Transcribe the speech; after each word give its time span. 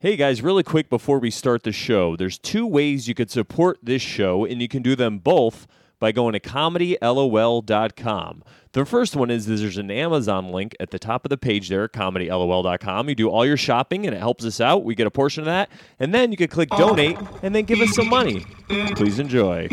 Hey 0.00 0.14
guys, 0.14 0.42
really 0.42 0.62
quick 0.62 0.88
before 0.88 1.18
we 1.18 1.28
start 1.28 1.64
the 1.64 1.72
show, 1.72 2.14
there's 2.14 2.38
two 2.38 2.64
ways 2.64 3.08
you 3.08 3.14
could 3.14 3.32
support 3.32 3.80
this 3.82 4.00
show, 4.00 4.44
and 4.44 4.62
you 4.62 4.68
can 4.68 4.80
do 4.80 4.94
them 4.94 5.18
both 5.18 5.66
by 5.98 6.12
going 6.12 6.34
to 6.34 6.38
comedylol.com. 6.38 8.44
The 8.74 8.84
first 8.84 9.16
one 9.16 9.28
is 9.28 9.46
there's 9.46 9.76
an 9.76 9.90
Amazon 9.90 10.52
link 10.52 10.76
at 10.78 10.92
the 10.92 11.00
top 11.00 11.24
of 11.24 11.30
the 11.30 11.36
page 11.36 11.68
there, 11.68 11.88
comedylol.com. 11.88 13.08
You 13.08 13.14
do 13.16 13.28
all 13.28 13.44
your 13.44 13.56
shopping 13.56 14.06
and 14.06 14.14
it 14.14 14.20
helps 14.20 14.44
us 14.44 14.60
out. 14.60 14.84
We 14.84 14.94
get 14.94 15.08
a 15.08 15.10
portion 15.10 15.40
of 15.40 15.46
that. 15.46 15.68
And 15.98 16.14
then 16.14 16.30
you 16.30 16.36
can 16.36 16.46
click 16.46 16.68
donate 16.68 17.18
and 17.42 17.52
then 17.52 17.64
give 17.64 17.80
us 17.80 17.92
some 17.96 18.08
money. 18.08 18.46
Please 18.94 19.18
enjoy. 19.18 19.66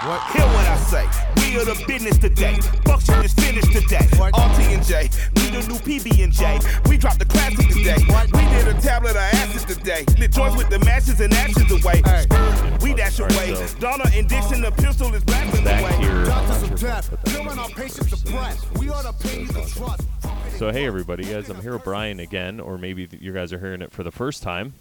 What? 0.00 0.20
Hear 0.32 0.46
what 0.46 0.66
I 0.66 0.76
say. 0.78 1.06
We 1.36 1.56
are 1.60 1.64
the 1.64 1.84
business 1.86 2.18
today. 2.18 2.56
Function 2.84 3.22
is 3.22 3.32
finished 3.34 3.70
today. 3.72 4.04
RT 4.18 4.32
and 4.72 4.82
J, 4.84 5.08
we 5.36 5.42
the 5.50 5.62
new 5.68 5.78
PB 5.78 6.24
and 6.24 6.32
J. 6.32 6.58
We 6.88 6.96
dropped 6.96 7.20
the 7.20 7.24
classic 7.24 7.68
today. 7.68 7.96
We 7.98 8.40
did 8.50 8.68
a 8.68 8.80
tablet 8.80 9.10
of 9.10 9.16
acid 9.18 9.68
today. 9.76 10.04
The 10.18 10.26
joints 10.28 10.56
with 10.56 10.70
the 10.70 10.78
matches 10.80 11.20
and 11.20 11.32
ashes 11.34 11.70
away. 11.70 12.02
We 12.82 12.94
dash 12.94 13.20
away. 13.20 13.54
so- 13.54 13.78
Donna 13.78 14.04
and 14.12 14.28
Dixon, 14.28 14.62
the 14.62 14.72
pistol 14.72 15.14
is 15.14 15.22
blasting 15.24 15.64
Back 15.64 15.80
away. 15.82 15.92
here. 16.02 16.10
I'm 16.10 16.24
Doctors 16.26 16.62
of 16.64 16.80
death, 16.80 17.24
killing 17.26 17.58
our 17.58 17.68
patients 17.68 18.12
of 18.12 18.24
breath. 18.24 18.78
We 18.78 18.88
ought 18.88 19.02
to 19.02 19.12
pay 19.28 19.40
you 19.42 19.46
the 19.46 19.60
trust. 19.76 20.02
So, 20.58 20.70
hey 20.72 20.86
everybody, 20.86 21.24
guys, 21.24 21.48
I'm 21.48 21.60
here 21.60 21.74
with 21.74 21.84
Brian 21.84 22.18
again, 22.18 22.58
or 22.60 22.76
maybe 22.78 23.08
you 23.20 23.32
guys 23.32 23.52
are 23.52 23.58
hearing 23.58 23.82
it 23.82 23.92
for 23.92 24.02
the 24.02 24.10
first 24.12 24.42
time. 24.42 24.74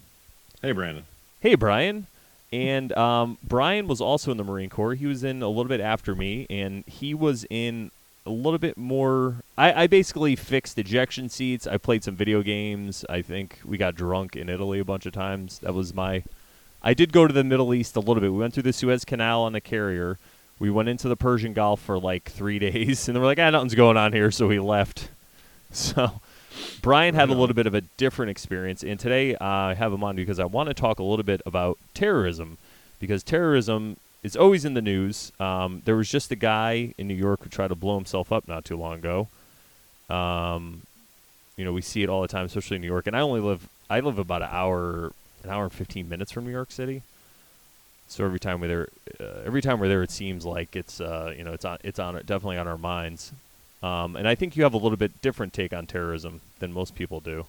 Hey, 0.61 0.71
Brandon. 0.71 1.03
Hey, 1.41 1.55
Brian. 1.55 2.07
And 2.51 2.91
um, 2.97 3.37
Brian 3.43 3.87
was 3.87 4.01
also 4.01 4.31
in 4.31 4.37
the 4.37 4.43
Marine 4.43 4.69
Corps. 4.69 4.95
He 4.95 5.05
was 5.05 5.23
in 5.23 5.41
a 5.41 5.47
little 5.47 5.69
bit 5.69 5.79
after 5.79 6.15
me, 6.15 6.47
and 6.49 6.83
he 6.85 7.13
was 7.13 7.45
in 7.49 7.91
a 8.25 8.29
little 8.29 8.59
bit 8.59 8.77
more. 8.77 9.37
I, 9.57 9.83
I 9.83 9.87
basically 9.87 10.35
fixed 10.35 10.77
ejection 10.77 11.29
seats. 11.29 11.65
I 11.65 11.77
played 11.77 12.03
some 12.03 12.15
video 12.15 12.41
games. 12.41 13.05
I 13.09 13.21
think 13.21 13.59
we 13.63 13.77
got 13.77 13.95
drunk 13.95 14.35
in 14.35 14.49
Italy 14.49 14.79
a 14.79 14.85
bunch 14.85 15.05
of 15.05 15.13
times. 15.13 15.59
That 15.59 15.73
was 15.73 15.93
my. 15.93 16.23
I 16.83 16.93
did 16.93 17.13
go 17.13 17.25
to 17.25 17.33
the 17.33 17.43
Middle 17.43 17.73
East 17.73 17.95
a 17.95 17.99
little 17.99 18.19
bit. 18.19 18.31
We 18.31 18.39
went 18.39 18.53
through 18.53 18.63
the 18.63 18.73
Suez 18.73 19.05
Canal 19.05 19.43
on 19.43 19.55
a 19.55 19.61
carrier. 19.61 20.17
We 20.59 20.69
went 20.69 20.89
into 20.89 21.07
the 21.07 21.15
Persian 21.15 21.53
Gulf 21.53 21.79
for 21.81 21.97
like 21.99 22.29
three 22.29 22.59
days, 22.71 23.07
and 23.07 23.15
then 23.15 23.21
we're 23.21 23.27
like, 23.27 23.39
"Ah, 23.39 23.49
nothing's 23.49 23.75
going 23.75 23.97
on 23.97 24.11
here," 24.11 24.29
so 24.31 24.47
we 24.47 24.59
left. 24.59 25.09
So. 25.73 26.19
Brian 26.81 27.15
had 27.15 27.29
a 27.29 27.33
little 27.33 27.55
bit 27.55 27.67
of 27.67 27.73
a 27.73 27.81
different 27.97 28.31
experience, 28.31 28.83
and 28.83 28.99
today 28.99 29.35
uh, 29.35 29.45
I 29.45 29.73
have 29.73 29.93
him 29.93 30.03
on 30.03 30.15
because 30.15 30.39
I 30.39 30.45
want 30.45 30.69
to 30.69 30.73
talk 30.73 30.99
a 30.99 31.03
little 31.03 31.23
bit 31.23 31.41
about 31.45 31.77
terrorism, 31.93 32.57
because 32.99 33.23
terrorism 33.23 33.97
is 34.23 34.35
always 34.35 34.65
in 34.65 34.73
the 34.73 34.81
news. 34.81 35.31
Um, 35.39 35.81
there 35.85 35.95
was 35.95 36.09
just 36.09 36.31
a 36.31 36.35
guy 36.35 36.93
in 36.97 37.07
New 37.07 37.15
York 37.15 37.43
who 37.43 37.49
tried 37.49 37.69
to 37.69 37.75
blow 37.75 37.95
himself 37.95 38.31
up 38.31 38.47
not 38.47 38.65
too 38.65 38.77
long 38.77 38.99
ago. 38.99 39.27
Um, 40.09 40.81
you 41.57 41.65
know, 41.65 41.73
we 41.73 41.81
see 41.81 42.03
it 42.03 42.09
all 42.09 42.21
the 42.21 42.27
time, 42.27 42.45
especially 42.45 42.75
in 42.75 42.81
New 42.81 42.87
York. 42.87 43.07
And 43.07 43.15
I 43.15 43.21
only 43.21 43.39
live, 43.39 43.67
I 43.89 43.99
live 43.99 44.19
about 44.19 44.41
an 44.41 44.49
hour, 44.51 45.11
an 45.43 45.49
hour 45.49 45.63
and 45.63 45.73
fifteen 45.73 46.09
minutes 46.09 46.31
from 46.31 46.45
New 46.45 46.51
York 46.51 46.71
City. 46.71 47.01
So 48.07 48.25
every 48.25 48.39
time 48.39 48.59
we're 48.59 48.67
there, 48.67 48.87
uh, 49.19 49.41
every 49.45 49.61
time 49.61 49.79
we're 49.79 49.87
there, 49.87 50.03
it 50.03 50.11
seems 50.11 50.45
like 50.45 50.75
it's, 50.75 50.99
uh, 50.99 51.33
you 51.37 51.43
know, 51.43 51.53
it's 51.53 51.65
on, 51.65 51.77
it's 51.83 51.97
on, 51.97 52.15
definitely 52.15 52.57
on 52.57 52.67
our 52.67 52.77
minds. 52.77 53.31
Um, 53.83 54.15
and 54.15 54.27
I 54.27 54.35
think 54.35 54.55
you 54.55 54.63
have 54.63 54.73
a 54.73 54.77
little 54.77 54.97
bit 54.97 55.21
different 55.21 55.53
take 55.53 55.73
on 55.73 55.87
terrorism 55.87 56.41
than 56.59 56.71
most 56.71 56.93
people 56.95 57.19
do. 57.19 57.45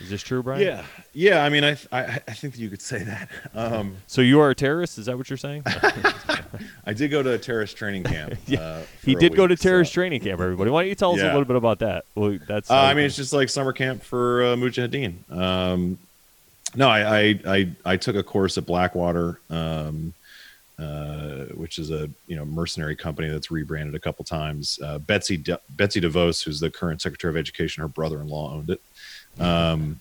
Is 0.00 0.10
this 0.10 0.22
true, 0.22 0.42
Brian? 0.42 0.60
Yeah, 0.60 0.84
yeah. 1.12 1.44
I 1.44 1.48
mean, 1.48 1.62
I, 1.62 1.74
th- 1.74 1.86
I 1.92 2.20
I 2.26 2.32
think 2.32 2.58
you 2.58 2.68
could 2.68 2.82
say 2.82 3.04
that. 3.04 3.28
Um, 3.54 3.96
So 4.08 4.22
you 4.22 4.40
are 4.40 4.50
a 4.50 4.54
terrorist? 4.54 4.98
Is 4.98 5.06
that 5.06 5.16
what 5.16 5.30
you're 5.30 5.36
saying? 5.36 5.62
I 6.86 6.92
did 6.92 7.10
go 7.12 7.22
to 7.22 7.32
a 7.34 7.38
terrorist 7.38 7.76
training 7.76 8.02
camp. 8.04 8.34
Yeah, 8.46 8.58
uh, 8.60 8.82
he 9.04 9.14
did 9.14 9.36
go 9.36 9.46
to 9.46 9.52
week, 9.52 9.58
so- 9.60 9.68
terrorist 9.68 9.92
training 9.94 10.20
camp. 10.20 10.40
Everybody, 10.40 10.70
why 10.70 10.82
don't 10.82 10.88
you 10.88 10.94
tell 10.96 11.12
us 11.14 11.20
a 11.20 11.24
little 11.26 11.44
bit 11.44 11.56
about 11.56 11.78
that? 11.78 12.04
Well, 12.16 12.38
that's. 12.46 12.70
Uh, 12.70 12.74
I 12.74 12.94
mean, 12.94 13.04
it's 13.06 13.16
just 13.16 13.32
like 13.32 13.48
summer 13.48 13.72
camp 13.72 14.02
for 14.02 14.42
uh, 14.44 14.46
Mujahideen. 14.56 15.30
Um, 15.30 15.98
no, 16.74 16.88
I, 16.88 17.18
I 17.18 17.40
I 17.46 17.68
I 17.84 17.96
took 17.96 18.16
a 18.16 18.22
course 18.24 18.58
at 18.58 18.66
Blackwater, 18.66 19.38
um, 19.48 20.12
uh, 20.78 21.44
which 21.54 21.78
is 21.78 21.90
a 21.90 22.10
you 22.26 22.36
know 22.36 22.44
mercenary 22.44 22.96
company 22.96 23.28
that's 23.28 23.50
rebranded 23.50 23.94
a 23.94 23.98
couple 23.98 24.24
times. 24.24 24.78
Uh, 24.82 24.98
Betsy 24.98 25.36
De- 25.36 25.60
Betsy 25.70 26.00
DeVos, 26.00 26.42
who's 26.42 26.60
the 26.60 26.70
current 26.70 27.00
Secretary 27.00 27.30
of 27.30 27.36
Education, 27.36 27.82
her 27.82 27.88
brother-in-law 27.88 28.54
owned 28.54 28.70
it. 28.70 28.80
Um, 29.40 30.00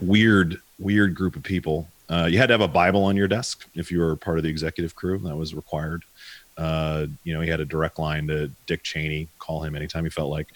weird, 0.00 0.60
weird 0.78 1.14
group 1.14 1.36
of 1.36 1.42
people. 1.42 1.88
Uh, 2.08 2.28
you 2.30 2.38
had 2.38 2.46
to 2.46 2.54
have 2.54 2.60
a 2.60 2.68
Bible 2.68 3.04
on 3.04 3.16
your 3.16 3.28
desk 3.28 3.68
if 3.74 3.90
you 3.92 4.00
were 4.00 4.16
part 4.16 4.36
of 4.38 4.44
the 4.44 4.50
executive 4.50 4.94
crew. 4.94 5.18
That 5.18 5.36
was 5.36 5.54
required. 5.54 6.04
Uh, 6.56 7.06
you 7.24 7.32
know, 7.32 7.40
he 7.40 7.48
had 7.48 7.60
a 7.60 7.64
direct 7.64 7.98
line 7.98 8.26
to 8.26 8.50
Dick 8.66 8.82
Cheney. 8.82 9.28
Call 9.38 9.62
him 9.62 9.74
anytime 9.74 10.04
he 10.04 10.10
felt 10.10 10.30
like. 10.30 10.48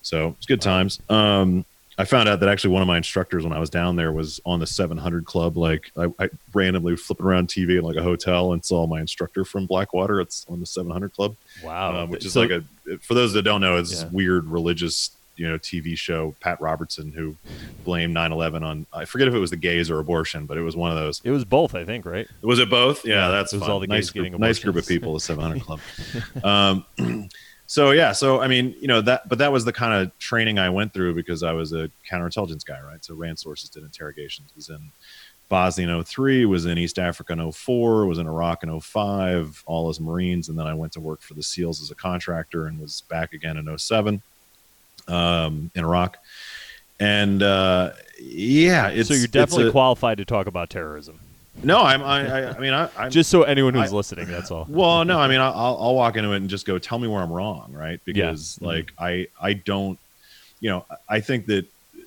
So 0.00 0.34
it's 0.36 0.46
good 0.46 0.60
times. 0.60 1.00
Um, 1.08 1.64
I 2.02 2.04
found 2.04 2.28
out 2.28 2.40
that 2.40 2.48
actually 2.48 2.72
one 2.72 2.82
of 2.82 2.88
my 2.88 2.96
instructors 2.96 3.44
when 3.44 3.52
I 3.52 3.60
was 3.60 3.70
down 3.70 3.94
there 3.94 4.10
was 4.10 4.40
on 4.44 4.58
the 4.58 4.66
700 4.66 5.24
Club. 5.24 5.56
Like 5.56 5.92
I, 5.96 6.06
I 6.18 6.30
randomly 6.52 6.96
flipping 6.96 7.24
around 7.26 7.46
TV 7.46 7.78
in 7.78 7.84
like 7.84 7.94
a 7.96 8.02
hotel 8.02 8.52
and 8.52 8.64
saw 8.64 8.88
my 8.88 9.00
instructor 9.00 9.44
from 9.44 9.66
Blackwater. 9.66 10.20
It's 10.20 10.44
on 10.50 10.58
the 10.58 10.66
700 10.66 11.12
Club, 11.14 11.36
wow, 11.62 12.02
um, 12.02 12.10
which 12.10 12.24
is 12.24 12.32
So- 12.32 12.40
like 12.40 12.50
a 12.50 12.64
for 13.02 13.14
those 13.14 13.32
that 13.34 13.42
don't 13.42 13.60
know, 13.60 13.76
it's 13.76 14.02
Yeah. 14.02 14.08
weird 14.10 14.46
religious 14.48 15.12
you 15.36 15.48
know 15.48 15.56
TV 15.58 15.96
show. 15.96 16.34
Pat 16.40 16.60
Robertson 16.60 17.12
who 17.12 17.36
blamed 17.84 18.14
9/11 18.14 18.62
on 18.64 18.86
I 18.92 19.04
forget 19.04 19.28
if 19.28 19.34
it 19.34 19.38
was 19.38 19.50
the 19.50 19.56
gays 19.56 19.88
or 19.88 19.98
abortion, 20.00 20.44
but 20.46 20.58
it 20.58 20.62
was 20.62 20.74
one 20.74 20.90
of 20.90 20.96
those. 20.96 21.20
It 21.24 21.30
was 21.30 21.44
both, 21.44 21.74
I 21.76 21.84
think, 21.84 22.04
right? 22.04 22.26
Was 22.42 22.58
it 22.58 22.68
both? 22.68 23.04
Yeah, 23.06 23.14
Yeah, 23.14 23.28
that's 23.28 23.52
it 23.52 23.56
was 23.56 23.62
fun. 23.62 23.70
all 23.70 23.80
the 23.80 23.86
nice 23.86 24.10
gays 24.10 24.28
group, 24.28 24.40
nice 24.40 24.58
group 24.58 24.74
of 24.76 24.86
people. 24.88 25.14
The 25.14 25.20
700 25.20 25.62
Club. 25.66 25.80
um, 26.42 26.84
so 27.66 27.90
yeah, 27.92 28.12
so 28.12 28.40
I 28.40 28.48
mean, 28.48 28.74
you 28.80 28.88
know 28.88 29.00
that, 29.02 29.28
but 29.28 29.38
that 29.38 29.52
was 29.52 29.64
the 29.64 29.72
kind 29.72 29.94
of 29.94 30.16
training 30.18 30.58
I 30.58 30.70
went 30.70 30.92
through 30.92 31.14
because 31.14 31.42
I 31.42 31.52
was 31.52 31.72
a 31.72 31.90
counterintelligence 32.10 32.64
guy, 32.64 32.80
right? 32.80 33.04
So 33.04 33.14
ran 33.14 33.36
sources, 33.36 33.70
did 33.70 33.82
interrogations, 33.82 34.50
was 34.54 34.68
in 34.68 34.90
Bosnia 35.48 35.88
in 35.88 36.04
03, 36.04 36.46
was 36.46 36.64
in 36.66 36.78
East 36.78 36.98
Africa 36.98 37.34
in 37.34 37.52
04, 37.52 38.06
was 38.06 38.18
in 38.18 38.26
Iraq 38.26 38.62
in 38.62 38.80
05, 38.80 39.62
all 39.66 39.88
as 39.90 40.00
Marines, 40.00 40.48
and 40.48 40.58
then 40.58 40.66
I 40.66 40.74
went 40.74 40.92
to 40.94 41.00
work 41.00 41.20
for 41.20 41.34
the 41.34 41.42
SEALs 41.42 41.82
as 41.82 41.90
a 41.90 41.94
contractor 41.94 42.66
and 42.66 42.80
was 42.80 43.02
back 43.10 43.34
again 43.34 43.56
in 43.58 43.78
07 43.78 44.22
um, 45.08 45.70
in 45.74 45.84
Iraq. 45.84 46.16
And 46.98 47.42
uh, 47.42 47.92
yeah, 48.20 48.88
it's 48.88 49.08
so 49.08 49.14
you're 49.14 49.26
definitely 49.26 49.68
a- 49.68 49.72
qualified 49.72 50.18
to 50.18 50.24
talk 50.24 50.46
about 50.46 50.70
terrorism. 50.70 51.20
No. 51.62 51.80
I'm 51.80 52.02
I, 52.02 52.26
I, 52.26 52.56
I 52.56 52.58
mean 52.58 52.72
I, 52.72 52.88
I'm 52.96 53.10
Just 53.10 53.30
so 53.30 53.42
anyone 53.42 53.74
who's 53.74 53.92
I- 53.92 53.96
listening, 53.96 54.28
that's 54.28 54.50
all. 54.50 54.66
well, 54.68 55.04
no, 55.04 55.18
I 55.18 55.28
mean, 55.28 55.40
I'll, 55.40 55.52
I'll 55.80 55.94
walk 55.94 56.16
into 56.16 56.32
it 56.32 56.36
and 56.36 56.48
just 56.50 56.66
go, 56.66 56.78
tell 56.78 56.98
me 56.98 57.08
where 57.08 57.22
I'm 57.22 57.32
wrong, 57.32 57.72
right? 57.72 58.00
Because 58.04 58.58
Mhm. 58.60 58.66
like 58.66 58.92
I, 58.98 59.26
I 59.40 59.52
don't, 59.54 59.98
you 60.60 60.70
know, 60.70 60.86
I 61.08 61.20
think 61.20 61.46
that 61.46 61.66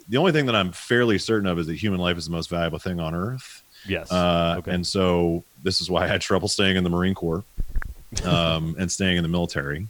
the 0.10 0.18
only 0.18 0.32
thing 0.32 0.46
that 0.46 0.56
I'm 0.56 0.72
fairly 0.72 1.18
certain 1.18 1.48
of 1.48 1.58
is 1.60 1.68
that 1.68 1.76
human 1.76 2.00
life 2.00 2.18
is 2.18 2.26
the 2.26 2.32
most 2.32 2.50
valuable 2.50 2.80
thing 2.80 3.00
on 3.00 3.14
Earth, 3.16 3.64
Yes. 3.88 4.12
uh, 4.12 4.56
okay. 4.60 4.72
and 4.72 4.86
so 4.86 5.44
this 5.64 5.82
is 5.82 5.90
why 5.90 6.04
I 6.04 6.08
had 6.08 6.22
trouble 6.22 6.48
staying 6.48 6.76
in 6.78 6.84
the 6.84 6.90
Marine 6.90 7.16
Corps 7.16 7.44
um, 8.24 8.76
and 8.80 8.92
staying 8.92 9.18
in 9.18 9.24
the 9.24 9.30
military, 9.30 9.88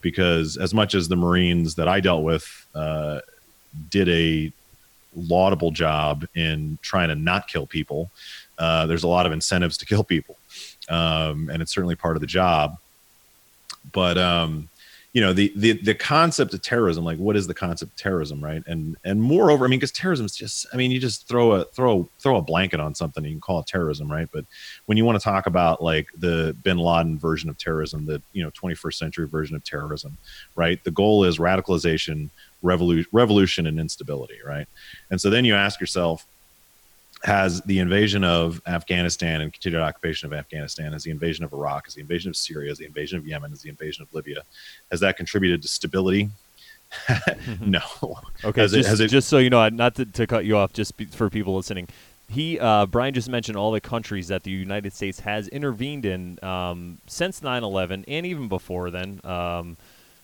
because 0.00 0.56
as 0.56 0.72
much 0.74 0.94
as 0.94 1.08
the 1.08 1.16
Marines 1.16 1.74
that 1.76 1.86
I 1.88 2.00
dealt 2.00 2.22
with 2.24 2.66
uh, 2.74 3.20
did 3.90 4.08
a 4.08 4.52
laudable 5.16 5.70
job 5.70 6.26
in 6.34 6.78
trying 6.82 7.08
to 7.08 7.14
not 7.14 7.46
kill 7.48 7.66
people, 7.66 8.10
uh, 8.58 8.86
there's 8.86 9.04
a 9.04 9.08
lot 9.08 9.26
of 9.26 9.32
incentives 9.32 9.76
to 9.78 9.86
kill 9.86 10.04
people, 10.04 10.36
um, 10.88 11.48
and 11.50 11.62
it's 11.62 11.72
certainly 11.72 11.96
part 11.96 12.16
of 12.16 12.20
the 12.20 12.26
job. 12.26 12.78
But 13.92 14.18
um, 14.18 14.68
you 15.18 15.22
know 15.22 15.32
the, 15.32 15.52
the 15.56 15.72
the 15.72 15.94
concept 15.94 16.52
of 16.52 16.60
terrorism, 16.60 17.04
like 17.04 17.18
what 17.18 17.34
is 17.34 17.46
the 17.46 17.54
concept 17.54 17.92
of 17.92 17.96
terrorism, 17.96 18.44
right? 18.44 18.62
And 18.66 18.96
and 19.04 19.20
moreover, 19.20 19.64
I 19.64 19.68
mean, 19.68 19.78
because 19.78 19.90
terrorism 19.90 20.26
is 20.26 20.36
just, 20.36 20.66
I 20.72 20.76
mean, 20.76 20.90
you 20.90 21.00
just 21.00 21.26
throw 21.26 21.52
a 21.52 21.64
throw 21.64 22.08
throw 22.18 22.36
a 22.36 22.42
blanket 22.42 22.78
on 22.78 22.94
something, 22.94 23.24
and 23.24 23.30
you 23.30 23.34
can 23.34 23.40
call 23.40 23.60
it 23.60 23.66
terrorism, 23.66 24.10
right? 24.12 24.28
But 24.32 24.44
when 24.86 24.98
you 24.98 25.04
want 25.04 25.18
to 25.18 25.24
talk 25.24 25.46
about 25.46 25.82
like 25.82 26.08
the 26.18 26.54
Bin 26.62 26.78
Laden 26.78 27.18
version 27.18 27.48
of 27.48 27.56
terrorism, 27.56 28.04
the 28.04 28.20
you 28.32 28.44
know 28.44 28.50
21st 28.50 28.94
century 28.94 29.26
version 29.26 29.56
of 29.56 29.64
terrorism, 29.64 30.16
right? 30.56 30.82
The 30.84 30.90
goal 30.90 31.24
is 31.24 31.38
radicalization, 31.38 32.28
revolution, 32.62 33.08
revolution, 33.10 33.66
and 33.66 33.80
instability, 33.80 34.38
right? 34.46 34.68
And 35.10 35.20
so 35.20 35.30
then 35.30 35.46
you 35.46 35.54
ask 35.54 35.80
yourself, 35.80 36.26
has 37.24 37.60
the 37.62 37.78
invasion 37.80 38.22
of 38.24 38.60
Afghanistan 38.66 39.40
and 39.40 39.52
continued 39.52 39.80
occupation 39.80 40.26
of 40.26 40.32
Afghanistan, 40.32 40.92
has 40.92 41.02
the 41.02 41.10
invasion 41.10 41.44
of 41.44 41.52
Iraq, 41.52 41.86
has 41.86 41.94
the 41.94 42.00
invasion 42.00 42.28
of 42.28 42.36
Syria, 42.36 42.70
has 42.70 42.78
the 42.78 42.84
invasion 42.86 43.18
of 43.18 43.26
Yemen, 43.26 43.50
has 43.50 43.62
the 43.62 43.68
invasion 43.70 44.02
of 44.02 44.12
Libya, 44.14 44.42
has 44.90 45.00
that 45.00 45.16
contributed 45.16 45.62
to 45.62 45.68
stability? 45.68 46.30
no. 47.60 47.80
Okay, 48.44 48.60
Has 48.62 48.72
it- 48.72 48.78
just, 48.78 48.88
has 48.88 49.00
it- 49.00 49.08
just 49.08 49.28
so 49.28 49.38
you 49.38 49.50
know, 49.50 49.68
not 49.68 49.94
to, 49.96 50.06
to 50.06 50.26
cut 50.26 50.44
you 50.44 50.56
off, 50.56 50.72
just 50.72 50.96
be, 50.96 51.04
for 51.06 51.28
people 51.28 51.54
listening, 51.56 51.88
he 52.30 52.58
uh, 52.60 52.84
Brian 52.86 53.14
just 53.14 53.28
mentioned 53.30 53.56
all 53.56 53.72
the 53.72 53.80
countries 53.80 54.28
that 54.28 54.42
the 54.42 54.50
United 54.50 54.92
States 54.92 55.20
has 55.20 55.48
intervened 55.48 56.04
in 56.04 56.42
um, 56.44 56.98
since 57.06 57.40
9/11 57.40 58.04
and 58.06 58.26
even 58.26 58.48
before 58.48 58.90
then. 58.90 59.20
Um, 59.24 59.76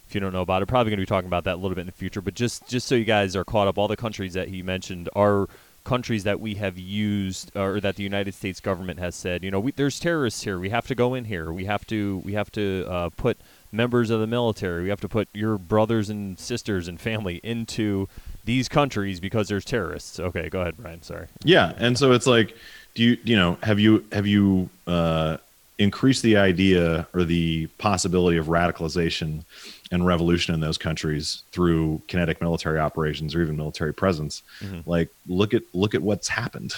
if 0.07 0.15
you 0.15 0.21
don't 0.21 0.35
know 0.35 0.43
about 0.43 0.61
it, 0.61 0.67
probably 0.67 0.91
going 0.91 0.99
to 0.99 1.03
be 1.03 1.07
talking 1.07 1.29
about 1.29 1.45
that 1.45 1.55
a 1.55 1.57
little 1.57 1.75
bit 1.75 1.81
in 1.81 1.87
the 1.87 1.93
future. 1.93 2.21
But 2.21 2.35
just 2.35 2.69
just 2.69 2.87
so 2.87 2.95
you 2.95 3.07
guys 3.07 3.35
are 3.35 3.45
caught 3.45 3.69
up, 3.69 3.79
all 3.79 3.89
the 3.89 3.97
countries 3.97 4.35
that 4.35 4.49
he 4.49 4.63
mentioned 4.63 5.09
are 5.17 5.49
countries 5.85 6.25
that 6.25 6.41
we 6.41 6.55
have 6.55 6.79
used 6.79 7.55
or 7.55 7.79
that 7.81 7.97
the 7.97 8.03
United 8.03 8.35
States 8.35 8.59
government 8.59 8.99
has 8.99 9.15
said, 9.15 9.45
you 9.45 9.51
know, 9.51 9.61
we, 9.61 9.73
there's 9.73 10.01
terrorists 10.01 10.43
here. 10.43 10.59
We 10.59 10.71
have 10.71 10.87
to 10.87 10.95
go 10.95 11.15
in 11.15 11.27
here. 11.27 11.53
We 11.53 11.67
have 11.67 11.87
to 11.89 12.23
we 12.25 12.33
have 12.33 12.51
to 12.53 12.87
uh, 12.89 13.11
put 13.11 13.39
members 13.71 14.11
of 14.11 14.21
the 14.21 14.27
military. 14.27 14.83
We 14.83 14.89
have 14.89 15.01
to 15.03 15.09
put 15.09 15.29
your 15.35 15.59
brothers 15.59 16.09
and 16.09 16.39
sisters 16.39 16.89
and 16.89 17.01
family 17.01 17.41
into 17.43 18.09
these 18.45 18.69
countries 18.69 19.21
because 19.21 19.49
there's 19.49 19.65
terrorists. 19.65 20.19
Okay, 20.19 20.49
go 20.49 20.63
ahead, 20.63 20.77
Brian. 20.77 21.03
Sorry. 21.03 21.27
Yeah, 21.45 21.73
and 21.77 21.99
so 21.99 22.13
it's 22.13 22.27
like, 22.27 22.57
do 22.95 23.03
you 23.03 23.19
you 23.23 23.37
know 23.37 23.59
have 23.63 23.79
you 23.79 24.05
have 24.13 24.27
you 24.27 24.71
uh, 24.87 25.37
increased 25.79 26.23
the 26.23 26.37
idea 26.37 27.07
or 27.15 27.25
the 27.25 27.67
possibility 27.79 28.37
of 28.37 28.47
radicalization 28.47 29.45
and 29.91 30.07
revolution 30.07 30.55
in 30.55 30.61
those 30.61 30.79
countries 30.79 31.43
through 31.53 32.01
kinetic 32.09 32.41
military 32.41 32.79
operations 32.79 33.35
or 33.35 33.43
even 33.43 33.57
military 33.57 33.93
presence? 33.93 34.43
Like, 34.87 35.09
look 35.27 35.53
at 35.55 35.63
look 35.73 35.95
at 35.95 36.03
what's 36.03 36.29
happened. 36.29 36.75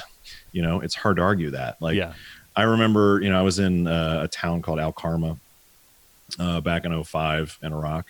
You 0.52 0.62
know, 0.62 0.80
it's 0.80 0.94
hard 0.94 1.16
to 1.16 1.22
argue 1.22 1.50
that. 1.50 1.80
Like, 1.80 1.96
Yeah. 1.96 2.14
I 2.56 2.62
remember, 2.62 3.20
you 3.22 3.28
know, 3.28 3.38
I 3.38 3.42
was 3.42 3.58
in 3.58 3.86
uh, 3.86 4.20
a 4.24 4.28
town 4.28 4.62
called 4.62 4.80
Al 4.80 4.92
Karma 4.92 5.36
uh, 6.38 6.60
back 6.62 6.86
in 6.86 7.04
05 7.04 7.58
in 7.62 7.72
Iraq. 7.72 8.06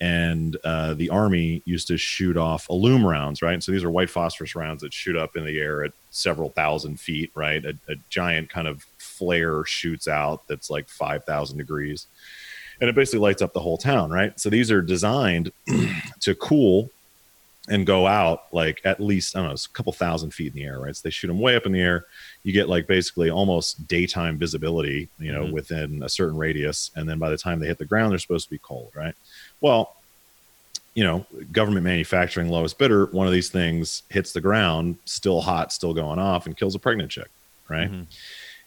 And 0.00 0.56
uh, 0.64 0.94
the 0.94 1.10
army 1.10 1.60
used 1.66 1.88
to 1.88 1.98
shoot 1.98 2.38
off 2.38 2.66
illume 2.70 3.04
rounds, 3.06 3.42
right? 3.42 3.62
So 3.62 3.70
these 3.72 3.84
are 3.84 3.90
white 3.90 4.08
phosphorus 4.08 4.54
rounds 4.54 4.80
that 4.80 4.94
shoot 4.94 5.14
up 5.16 5.36
in 5.36 5.44
the 5.44 5.58
air 5.58 5.84
at 5.84 5.92
several 6.10 6.48
thousand 6.48 6.98
feet, 6.98 7.30
right? 7.34 7.62
A, 7.62 7.76
a 7.86 7.96
giant 8.08 8.48
kind 8.48 8.66
of 8.66 8.86
flare 9.20 9.64
shoots 9.66 10.08
out 10.08 10.48
that's 10.48 10.70
like 10.70 10.88
5,000 10.88 11.58
degrees. 11.58 12.06
And 12.80 12.88
it 12.88 12.96
basically 12.96 13.18
lights 13.20 13.42
up 13.42 13.52
the 13.52 13.60
whole 13.60 13.76
town, 13.76 14.10
right? 14.10 14.38
So 14.40 14.48
these 14.48 14.70
are 14.70 14.80
designed 14.80 15.52
to 16.20 16.34
cool 16.34 16.90
and 17.68 17.86
go 17.86 18.06
out 18.06 18.44
like 18.52 18.80
at 18.84 18.98
least 19.00 19.36
I 19.36 19.40
don't 19.40 19.48
know, 19.48 19.52
it's 19.52 19.66
a 19.66 19.70
couple 19.70 19.92
thousand 19.92 20.30
feet 20.32 20.54
in 20.54 20.54
the 20.54 20.64
air, 20.64 20.80
right? 20.80 20.96
So 20.96 21.02
they 21.04 21.10
shoot 21.10 21.26
them 21.28 21.38
way 21.38 21.54
up 21.56 21.66
in 21.66 21.72
the 21.72 21.80
air. 21.80 22.06
You 22.42 22.54
get 22.54 22.70
like 22.70 22.86
basically 22.86 23.28
almost 23.28 23.86
daytime 23.86 24.38
visibility, 24.38 25.10
you 25.18 25.30
know, 25.30 25.44
Mhm. 25.44 25.52
within 25.52 26.02
a 26.02 26.08
certain 26.08 26.38
radius, 26.38 26.90
and 26.96 27.06
then 27.06 27.18
by 27.18 27.28
the 27.28 27.36
time 27.36 27.60
they 27.60 27.66
hit 27.66 27.76
the 27.78 27.84
ground, 27.84 28.10
they're 28.12 28.18
supposed 28.18 28.46
to 28.46 28.50
be 28.50 28.58
cold, 28.58 28.90
right? 28.94 29.14
Well, 29.60 29.94
you 30.94 31.04
know, 31.04 31.26
government 31.52 31.84
manufacturing 31.84 32.48
lowest 32.48 32.78
bidder, 32.78 33.06
one 33.06 33.26
of 33.26 33.32
these 33.32 33.50
things 33.50 34.02
hits 34.08 34.32
the 34.32 34.40
ground, 34.40 34.96
still 35.04 35.40
hot, 35.42 35.70
still 35.72 35.92
going 35.94 36.18
off, 36.18 36.46
and 36.46 36.56
kills 36.56 36.74
a 36.74 36.78
pregnant 36.78 37.10
chick, 37.10 37.28
right? 37.68 37.92
Mhm. 37.92 38.06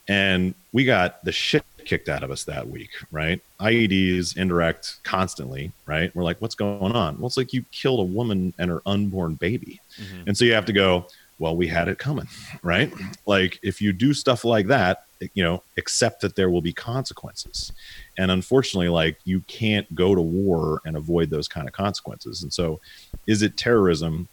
And 0.08 0.54
we 0.72 0.86
got 0.86 1.24
the 1.24 1.32
shit 1.32 1.64
kicked 1.86 2.10
out 2.10 2.24
of 2.24 2.32
us 2.32 2.44
that 2.46 2.68
week, 2.68 2.90
right? 3.12 3.42
IEDs 3.60 4.38
indirect 4.38 4.98
constantly, 5.04 5.72
right? 5.86 6.16
We're 6.16 6.24
like, 6.24 6.42
what's 6.42 6.56
going 6.56 6.94
on? 6.94 7.18
Well, 7.18 7.28
it's 7.28 7.38
like 7.38 7.54
you 7.54 7.64
killed 7.72 8.00
a 8.00 8.04
woman 8.04 8.54
and 8.58 8.70
her 8.70 8.82
unborn 8.86 9.36
baby. 9.36 9.82
Mhm. 9.98 10.28
And 10.28 10.38
so 10.38 10.46
you 10.46 10.54
have 10.54 10.66
to 10.66 10.74
go, 10.74 11.08
well, 11.40 11.56
we 11.56 11.68
had 11.68 11.88
it 11.88 11.98
coming, 11.98 12.28
right? 12.62 12.94
Like 13.26 13.60
if 13.64 13.82
you 13.82 13.92
do 13.92 14.14
stuff 14.14 14.46
like 14.46 14.68
that, 14.68 15.04
you 15.34 15.44
know, 15.44 15.64
accept 15.78 16.22
that 16.22 16.36
there 16.36 16.50
will 16.50 16.62
be 16.62 16.74
consequences. 16.74 17.72
And 18.18 18.30
unfortunately, 18.32 18.90
like 18.90 19.18
you 19.26 19.42
can't 19.48 19.94
go 19.96 20.16
to 20.16 20.22
war 20.22 20.82
and 20.86 20.96
avoid 20.96 21.30
those 21.30 21.48
kind 21.48 21.68
of 21.68 21.74
consequences. 21.74 22.44
And 22.44 22.54
so 22.54 22.80
is 23.28 23.42
it 23.42 23.58
terrorism 23.58 24.28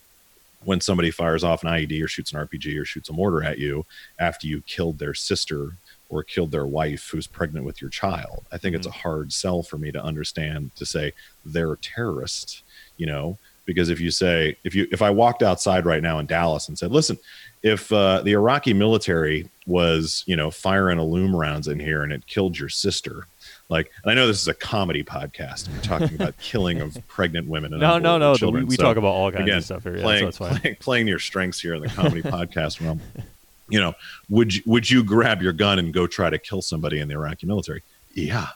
when 0.65 0.81
somebody 0.81 1.11
fires 1.11 1.43
off 1.45 1.63
an 1.63 1.71
IED 1.71 2.03
or 2.03 2.09
shoots 2.09 2.33
an 2.33 2.47
RPG 2.47 2.79
or 2.81 2.85
shoots 2.85 3.09
a 3.09 3.13
mortar 3.13 3.43
at 3.43 3.59
you 3.59 3.87
after 4.19 4.47
you 4.47 4.61
killed 4.63 4.99
their 4.99 5.15
sister 5.15 5.77
or 6.11 6.23
killed 6.23 6.51
their 6.51 6.67
wife 6.67 7.09
who's 7.09 7.27
pregnant 7.27 7.65
with 7.65 7.81
your 7.81 7.91
child. 7.91 8.45
I 8.53 8.59
think 8.59 8.75
it's 8.77 8.87
a 8.87 8.91
hard 8.91 9.33
sell 9.33 9.63
for 9.63 9.79
me 9.79 9.93
to 9.93 10.03
understand 10.03 10.73
to 10.77 10.85
say 10.85 11.13
they're 11.45 11.73
a 11.73 11.79
terrorist, 11.79 12.63
you 12.97 13.07
know, 13.07 13.39
because 13.65 13.89
if 13.89 14.01
you 14.01 14.11
say 14.11 14.57
if 14.65 14.75
you 14.75 14.89
if 14.91 15.01
I 15.01 15.11
walked 15.11 15.43
outside 15.43 15.87
right 15.87 16.03
now 16.03 16.19
in 16.19 16.27
Dallas 16.27 16.69
and 16.69 16.77
said, 16.77 16.91
"Listen, 16.91 17.19
if 17.63 17.93
uh, 17.93 18.21
the 18.23 18.33
Iraqi 18.33 18.73
military 18.73 19.49
was, 19.67 20.25
you 20.27 20.35
know, 20.35 20.51
firing 20.51 20.99
illume 20.99 21.37
rounds 21.37 21.69
in 21.69 21.79
here 21.79 22.03
and 22.03 22.13
it 22.13 22.27
killed 22.27 22.59
your 22.59 22.69
sister, 22.69 23.27
like, 23.71 23.91
and 24.05 24.11
I 24.11 24.15
know 24.15 24.27
this 24.27 24.43
is 24.43 24.49
a 24.49 24.55
comedy 24.55 25.03
podcast. 25.03 25.67
and 25.69 25.77
We're 25.77 25.83
talking 25.83 26.15
about 26.15 26.37
killing 26.41 26.81
of 26.83 26.99
pregnant 27.09 27.49
women. 27.49 27.73
And 27.73 27.81
No, 27.81 27.99
no, 27.99 28.19
no. 28.19 28.35
children. 28.35 28.65
We, 28.65 28.71
we 28.71 28.77
So, 28.77 28.83
talk 28.83 28.97
about 28.99 29.09
all 29.13 29.31
kinds 29.33 29.45
again, 29.45 29.59
of 29.59 29.65
stuff 29.65 29.83
here. 29.85 29.97
Yeah, 29.97 30.03
playing, 30.03 30.21
so 30.21 30.27
that's 30.27 30.39
fine. 30.39 30.61
playing, 30.61 30.77
playing 30.81 31.09
your 31.09 31.19
strengths 31.21 31.61
here 31.61 31.75
in 31.75 31.81
the 31.83 31.89
comedy 31.89 32.21
podcast 32.37 32.85
realm. 32.85 33.01
You 33.69 33.81
know, 33.81 33.95
would 34.29 34.55
you, 34.57 34.63
would 34.67 34.91
you 34.91 35.05
grab 35.05 35.41
your 35.41 35.53
gun 35.53 35.79
and 35.79 35.95
go 35.95 36.07
try 36.09 36.29
to 36.29 36.39
kill 36.39 36.61
somebody 36.61 36.99
in 36.99 37.07
the 37.09 37.15
Iraqi 37.15 37.47
military? 37.47 37.83
Yeah, 38.13 38.49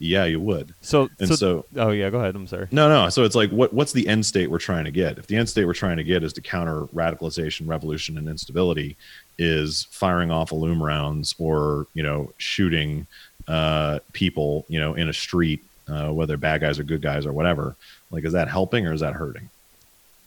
yeah, 0.00 0.24
you 0.24 0.40
would. 0.40 0.74
So, 0.80 1.08
And 1.20 1.28
so, 1.28 1.34
so- 1.36 1.66
oh 1.76 1.90
yeah, 1.90 2.10
go 2.10 2.18
ahead. 2.18 2.34
I'm 2.34 2.48
sorry. 2.48 2.66
No, 2.72 2.88
no. 2.88 3.08
So 3.08 3.22
it's 3.22 3.36
like, 3.36 3.50
what 3.50 3.72
what's 3.72 3.92
the 3.92 4.08
end 4.08 4.26
state 4.26 4.50
we're 4.50 4.58
trying 4.58 4.84
to 4.84 4.90
get? 4.90 5.16
If 5.18 5.28
the 5.28 5.36
end 5.36 5.48
state 5.48 5.64
we're 5.66 5.72
trying 5.74 5.96
to 5.98 6.04
get 6.04 6.24
is 6.24 6.32
to 6.34 6.40
counter 6.40 6.82
radicalization, 6.86 7.68
revolution, 7.68 8.18
and 8.18 8.28
instability, 8.28 8.96
is 9.38 9.86
firing 9.92 10.30
off 10.32 10.50
illume 10.50 10.82
rounds 10.82 11.34
or 11.38 11.86
you 11.94 12.02
know 12.02 12.32
shooting 12.38 13.06
uh, 13.48 14.00
people 14.12 14.64
you 14.68 14.78
know 14.78 14.94
in 14.94 15.08
a 15.08 15.12
street, 15.12 15.64
uh, 15.88 16.10
whether 16.12 16.36
bad 16.36 16.60
guys 16.60 16.78
or 16.78 16.84
good 16.84 17.02
guys 17.02 17.26
or 17.26 17.32
whatever. 17.32 17.76
Like, 18.10 18.24
is 18.24 18.32
that 18.32 18.48
helping 18.48 18.86
or 18.86 18.92
is 18.92 19.00
that 19.00 19.14
hurting? 19.14 19.50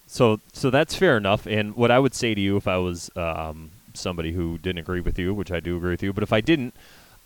So, 0.07 0.39
so 0.53 0.69
that's 0.69 0.95
fair 0.95 1.17
enough. 1.17 1.45
And 1.45 1.75
what 1.75 1.91
I 1.91 1.99
would 1.99 2.15
say 2.15 2.33
to 2.33 2.41
you, 2.41 2.57
if 2.57 2.67
I 2.67 2.77
was 2.77 3.11
um, 3.15 3.69
somebody 3.93 4.31
who 4.31 4.57
didn't 4.57 4.79
agree 4.79 5.01
with 5.01 5.19
you, 5.19 5.33
which 5.33 5.51
I 5.51 5.59
do 5.59 5.77
agree 5.77 5.91
with 5.91 6.01
you, 6.01 6.13
but 6.13 6.23
if 6.23 6.33
I 6.33 6.41
didn't, 6.41 6.73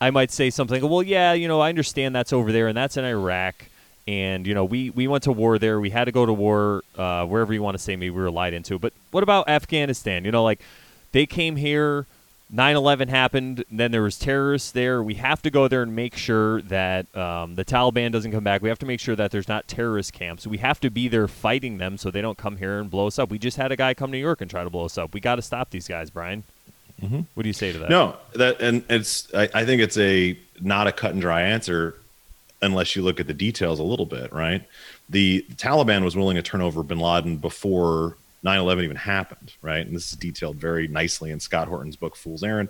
I 0.02 0.12
might 0.12 0.32
say 0.32 0.50
something. 0.50 0.88
Well, 0.88 1.02
yeah, 1.02 1.32
you 1.32 1.48
know, 1.48 1.62
I 1.62 1.70
understand 1.70 2.14
that's 2.14 2.34
over 2.34 2.52
there, 2.52 2.68
and 2.68 2.76
that's 2.76 2.98
in 2.98 3.06
Iraq, 3.06 3.56
and 4.06 4.46
you 4.46 4.54
know, 4.54 4.66
we 4.66 4.90
we 4.90 5.08
went 5.08 5.24
to 5.24 5.32
war 5.32 5.58
there. 5.58 5.80
We 5.80 5.92
had 5.92 6.06
to 6.06 6.12
go 6.12 6.26
to 6.26 6.34
war 6.34 6.84
uh, 6.98 7.26
wherever 7.26 7.54
you 7.54 7.64
want 7.64 7.78
to 7.78 7.84
say. 7.84 7.96
Maybe 7.96 8.10
we 8.10 8.22
were 8.22 8.32
lied 8.32 8.54
into. 8.54 8.78
But 8.78 8.92
what 9.12 9.24
about 9.24 9.48
Afghanistan? 9.48 10.26
You 10.26 10.32
know, 10.32 10.44
like 10.44 10.60
they 11.14 11.26
came 11.26 11.56
here. 11.56 12.06
9/11 12.54 13.10
happened. 13.10 13.66
Then 13.72 13.92
there 13.92 14.04
was 14.04 14.20
terrorists 14.20 14.72
there. 14.72 15.02
We 15.02 15.16
have 15.16 15.42
to 15.42 15.50
go 15.50 15.68
there 15.68 15.82
and 15.82 15.96
make 15.96 16.16
sure 16.16 16.62
that 16.64 17.14
um, 17.18 17.56
the 17.56 17.66
Taliban 17.66 18.12
doesn't 18.12 18.32
come 18.32 18.44
back. 18.44 18.62
We 18.62 18.70
have 18.70 18.80
to 18.80 18.86
make 18.86 19.00
sure 19.00 19.16
that 19.16 19.32
there's 19.32 19.48
not 19.48 19.68
terrorist 19.68 20.14
camps. 20.14 20.46
We 20.46 20.58
have 20.60 20.80
to 20.82 20.92
be 20.92 21.08
there 21.08 21.28
fighting 21.28 21.80
them 21.80 21.98
so 21.98 22.12
they 22.12 22.22
don't 22.22 22.38
come 22.38 22.58
here 22.58 22.80
and 22.80 22.92
blow 22.92 23.08
us 23.08 23.18
up. 23.18 23.32
We 23.32 23.40
just 23.40 23.58
had 23.58 23.72
a 23.72 23.76
guy 23.76 23.94
come 23.96 24.12
to 24.12 24.18
New 24.18 24.24
York 24.24 24.42
and 24.42 24.52
try 24.52 24.64
to 24.64 24.70
blow 24.70 24.86
us 24.86 24.98
up. 24.98 25.14
We 25.14 25.20
got 25.20 25.36
to 25.36 25.42
stop 25.42 25.72
these 25.72 25.88
guys, 25.88 26.12
Brian. 26.12 26.44
Mhm. 27.02 27.26
What 27.34 27.44
do 27.44 27.50
you 27.50 27.54
say 27.54 27.72
to 27.72 27.80
that? 27.80 27.90
No, 27.90 28.16
that 28.36 28.62
and 28.62 28.84
it's 28.90 29.34
I, 29.34 29.50
I 29.54 29.66
think 29.66 29.82
it's 29.82 29.98
a 29.98 30.38
not 30.62 30.86
a 30.88 30.92
cut 30.92 31.12
and 31.12 31.22
dry 31.22 31.42
answer 31.42 31.96
unless 32.62 32.96
you 32.96 33.02
look 33.02 33.20
at 33.20 33.28
the 33.28 33.34
details 33.34 33.80
a 33.80 33.84
little 33.84 34.06
bit, 34.06 34.32
right? 34.32 34.64
The 35.10 35.46
Taliban 35.56 36.04
was 36.04 36.16
willing 36.16 36.36
to 36.36 36.42
turn 36.44 36.62
over 36.62 36.82
bin 36.84 37.00
Laden 37.00 37.38
before 37.38 38.16
9/11 38.44 38.84
even 38.84 38.98
happened, 38.98 39.54
right? 39.62 39.86
And 39.86 39.96
this 39.96 40.12
is 40.12 40.18
detailed 40.18 40.58
very 40.58 40.88
nicely 40.88 41.32
in 41.32 41.40
Scott 41.40 41.68
Horton's 41.68 41.96
book 41.96 42.16
Fool's 42.16 42.44
Errand, 42.44 42.70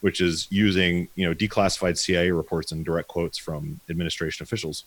which 0.00 0.20
is 0.20 0.46
using, 0.50 1.08
you 1.14 1.26
know, 1.26 1.34
declassified 1.34 1.96
CIA 1.96 2.30
reports 2.30 2.72
and 2.72 2.84
direct 2.84 3.08
quotes 3.08 3.38
from 3.38 3.80
administration 3.88 4.44
officials. 4.44 4.84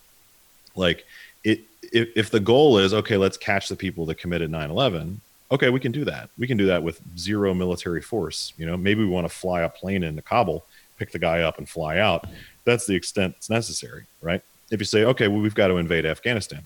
Like 0.75 1.06
it 1.44 1.62
if, 1.92 2.10
if 2.16 2.30
the 2.30 2.39
goal 2.39 2.78
is 2.78 2.94
okay, 2.94 3.18
let's 3.18 3.38
catch 3.38 3.69
the 3.69 3.75
people 3.75 4.06
that 4.07 4.16
committed 4.16 4.51
9/11, 4.51 5.18
okay, 5.51 5.69
we 5.69 5.80
can 5.80 5.92
do 5.92 6.06
that. 6.06 6.30
We 6.38 6.48
can 6.48 6.57
do 6.57 6.68
that 6.68 6.84
with 6.84 7.01
zero 7.17 7.53
military 7.53 8.01
force. 8.01 8.53
You 8.58 8.65
know, 8.65 8.77
maybe 8.77 9.01
we 9.01 9.10
want 9.10 9.27
to 9.27 9.36
fly 9.36 9.62
a 9.62 9.70
plane 9.70 10.03
into 10.03 10.22
Kabul, 10.22 10.65
pick 10.98 11.12
the 11.12 11.20
guy 11.20 11.41
up 11.41 11.58
and 11.58 11.67
fly 11.67 11.98
out. 11.98 12.27
That's 12.65 12.86
the 12.86 12.96
extent 12.96 13.36
it's 13.38 13.50
necessary, 13.50 14.06
right? 14.22 14.41
If 14.70 14.79
you 14.79 14.86
say, 14.86 15.06
okay, 15.06 15.27
well, 15.29 15.39
we've 15.41 15.56
got 15.56 15.70
to 15.70 15.77
invade 15.77 16.06
Afghanistan. 16.06 16.63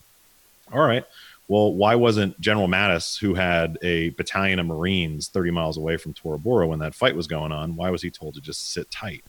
All 0.73 0.81
right. 0.81 1.05
Well, 1.51 1.73
why 1.73 1.95
wasn't 1.95 2.39
General 2.39 2.69
Mattis, 2.69 3.19
who 3.19 3.33
had 3.33 3.77
a 3.81 4.11
battalion 4.11 4.57
of 4.59 4.67
Marines 4.67 5.27
30 5.27 5.51
miles 5.51 5.75
away 5.75 5.97
from 5.97 6.13
Tora 6.13 6.39
Bora 6.39 6.65
when 6.65 6.79
that 6.79 6.95
fight 6.95 7.13
was 7.13 7.27
going 7.27 7.51
on, 7.51 7.75
why 7.75 7.89
was 7.89 8.01
he 8.01 8.09
told 8.09 8.35
to 8.35 8.39
just 8.39 8.71
sit 8.71 8.89
tight? 8.89 9.25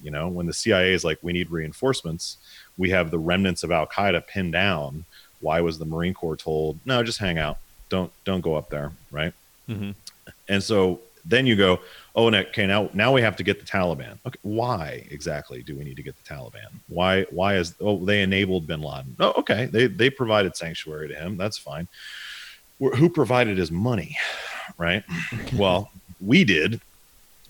You 0.00 0.12
know, 0.12 0.28
when 0.28 0.46
the 0.46 0.52
CIA 0.52 0.92
is 0.92 1.02
like, 1.02 1.18
we 1.22 1.32
need 1.32 1.50
reinforcements, 1.50 2.36
we 2.78 2.90
have 2.90 3.10
the 3.10 3.18
remnants 3.18 3.64
of 3.64 3.72
Al 3.72 3.88
Qaeda 3.88 4.24
pinned 4.28 4.52
down. 4.52 5.04
Why 5.40 5.62
was 5.62 5.80
the 5.80 5.84
Marine 5.84 6.14
Corps 6.14 6.36
told, 6.36 6.78
no, 6.84 7.02
just 7.02 7.18
hang 7.18 7.38
out, 7.38 7.58
don't 7.88 8.12
don't 8.22 8.40
go 8.40 8.54
up 8.54 8.70
there, 8.70 8.92
right? 9.10 9.32
hmm 9.66 9.90
And 10.48 10.62
so 10.62 11.00
then 11.24 11.46
you 11.46 11.56
go, 11.56 11.80
oh, 12.14 12.32
okay, 12.32 12.66
now 12.66 12.90
now 12.92 13.12
we 13.12 13.22
have 13.22 13.36
to 13.36 13.42
get 13.42 13.58
the 13.58 13.66
Taliban. 13.66 14.18
Okay, 14.26 14.38
why 14.42 15.06
exactly 15.10 15.62
do 15.62 15.76
we 15.76 15.84
need 15.84 15.96
to 15.96 16.02
get 16.02 16.14
the 16.22 16.34
Taliban? 16.34 16.68
Why 16.88 17.22
why 17.30 17.56
is 17.56 17.74
oh 17.80 18.04
they 18.04 18.22
enabled 18.22 18.66
Bin 18.66 18.82
Laden? 18.82 19.16
Oh, 19.20 19.32
okay, 19.38 19.66
they 19.66 19.86
they 19.86 20.10
provided 20.10 20.56
sanctuary 20.56 21.08
to 21.08 21.14
him. 21.14 21.36
That's 21.36 21.58
fine. 21.58 21.88
Who 22.78 23.08
provided 23.08 23.56
his 23.56 23.70
money, 23.70 24.16
right? 24.78 25.04
well, 25.56 25.90
we 26.20 26.44
did 26.44 26.80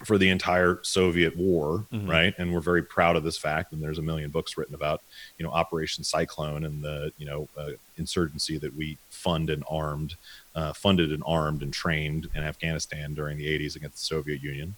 for 0.05 0.19
the 0.19 0.29
entire 0.29 0.81
Soviet 0.83 1.37
war, 1.37 1.87
Mhm. 1.93 2.09
right? 2.09 2.35
And 2.39 2.53
we're 2.53 2.61
very 2.61 2.83
proud 2.83 3.17
of 3.17 3.25
this 3.25 3.39
fact. 3.39 3.73
And 3.73 3.83
there's 3.83 3.99
a 3.99 4.03
million 4.03 4.31
books 4.31 4.57
written 4.57 4.75
about, 4.75 5.03
you 5.39 5.45
know, 5.45 5.51
Operation 5.51 6.05
Cyclone 6.05 6.65
and 6.65 6.83
the, 6.83 7.13
you 7.19 7.27
know, 7.27 7.49
uh, 7.57 7.71
insurgency 7.97 8.59
that 8.59 8.75
we 8.77 8.99
fund 9.11 9.51
and 9.51 9.65
armed, 9.69 10.17
uh, 10.55 10.73
funded 10.73 11.13
and 11.13 11.23
armed 11.27 11.63
and 11.63 11.73
trained 11.73 12.29
in 12.35 12.43
Afghanistan 12.43 13.15
during 13.15 13.39
the 13.39 13.47
80s 13.47 13.77
against 13.77 13.97
the 13.99 14.05
Soviet 14.05 14.43
Union. 14.43 14.77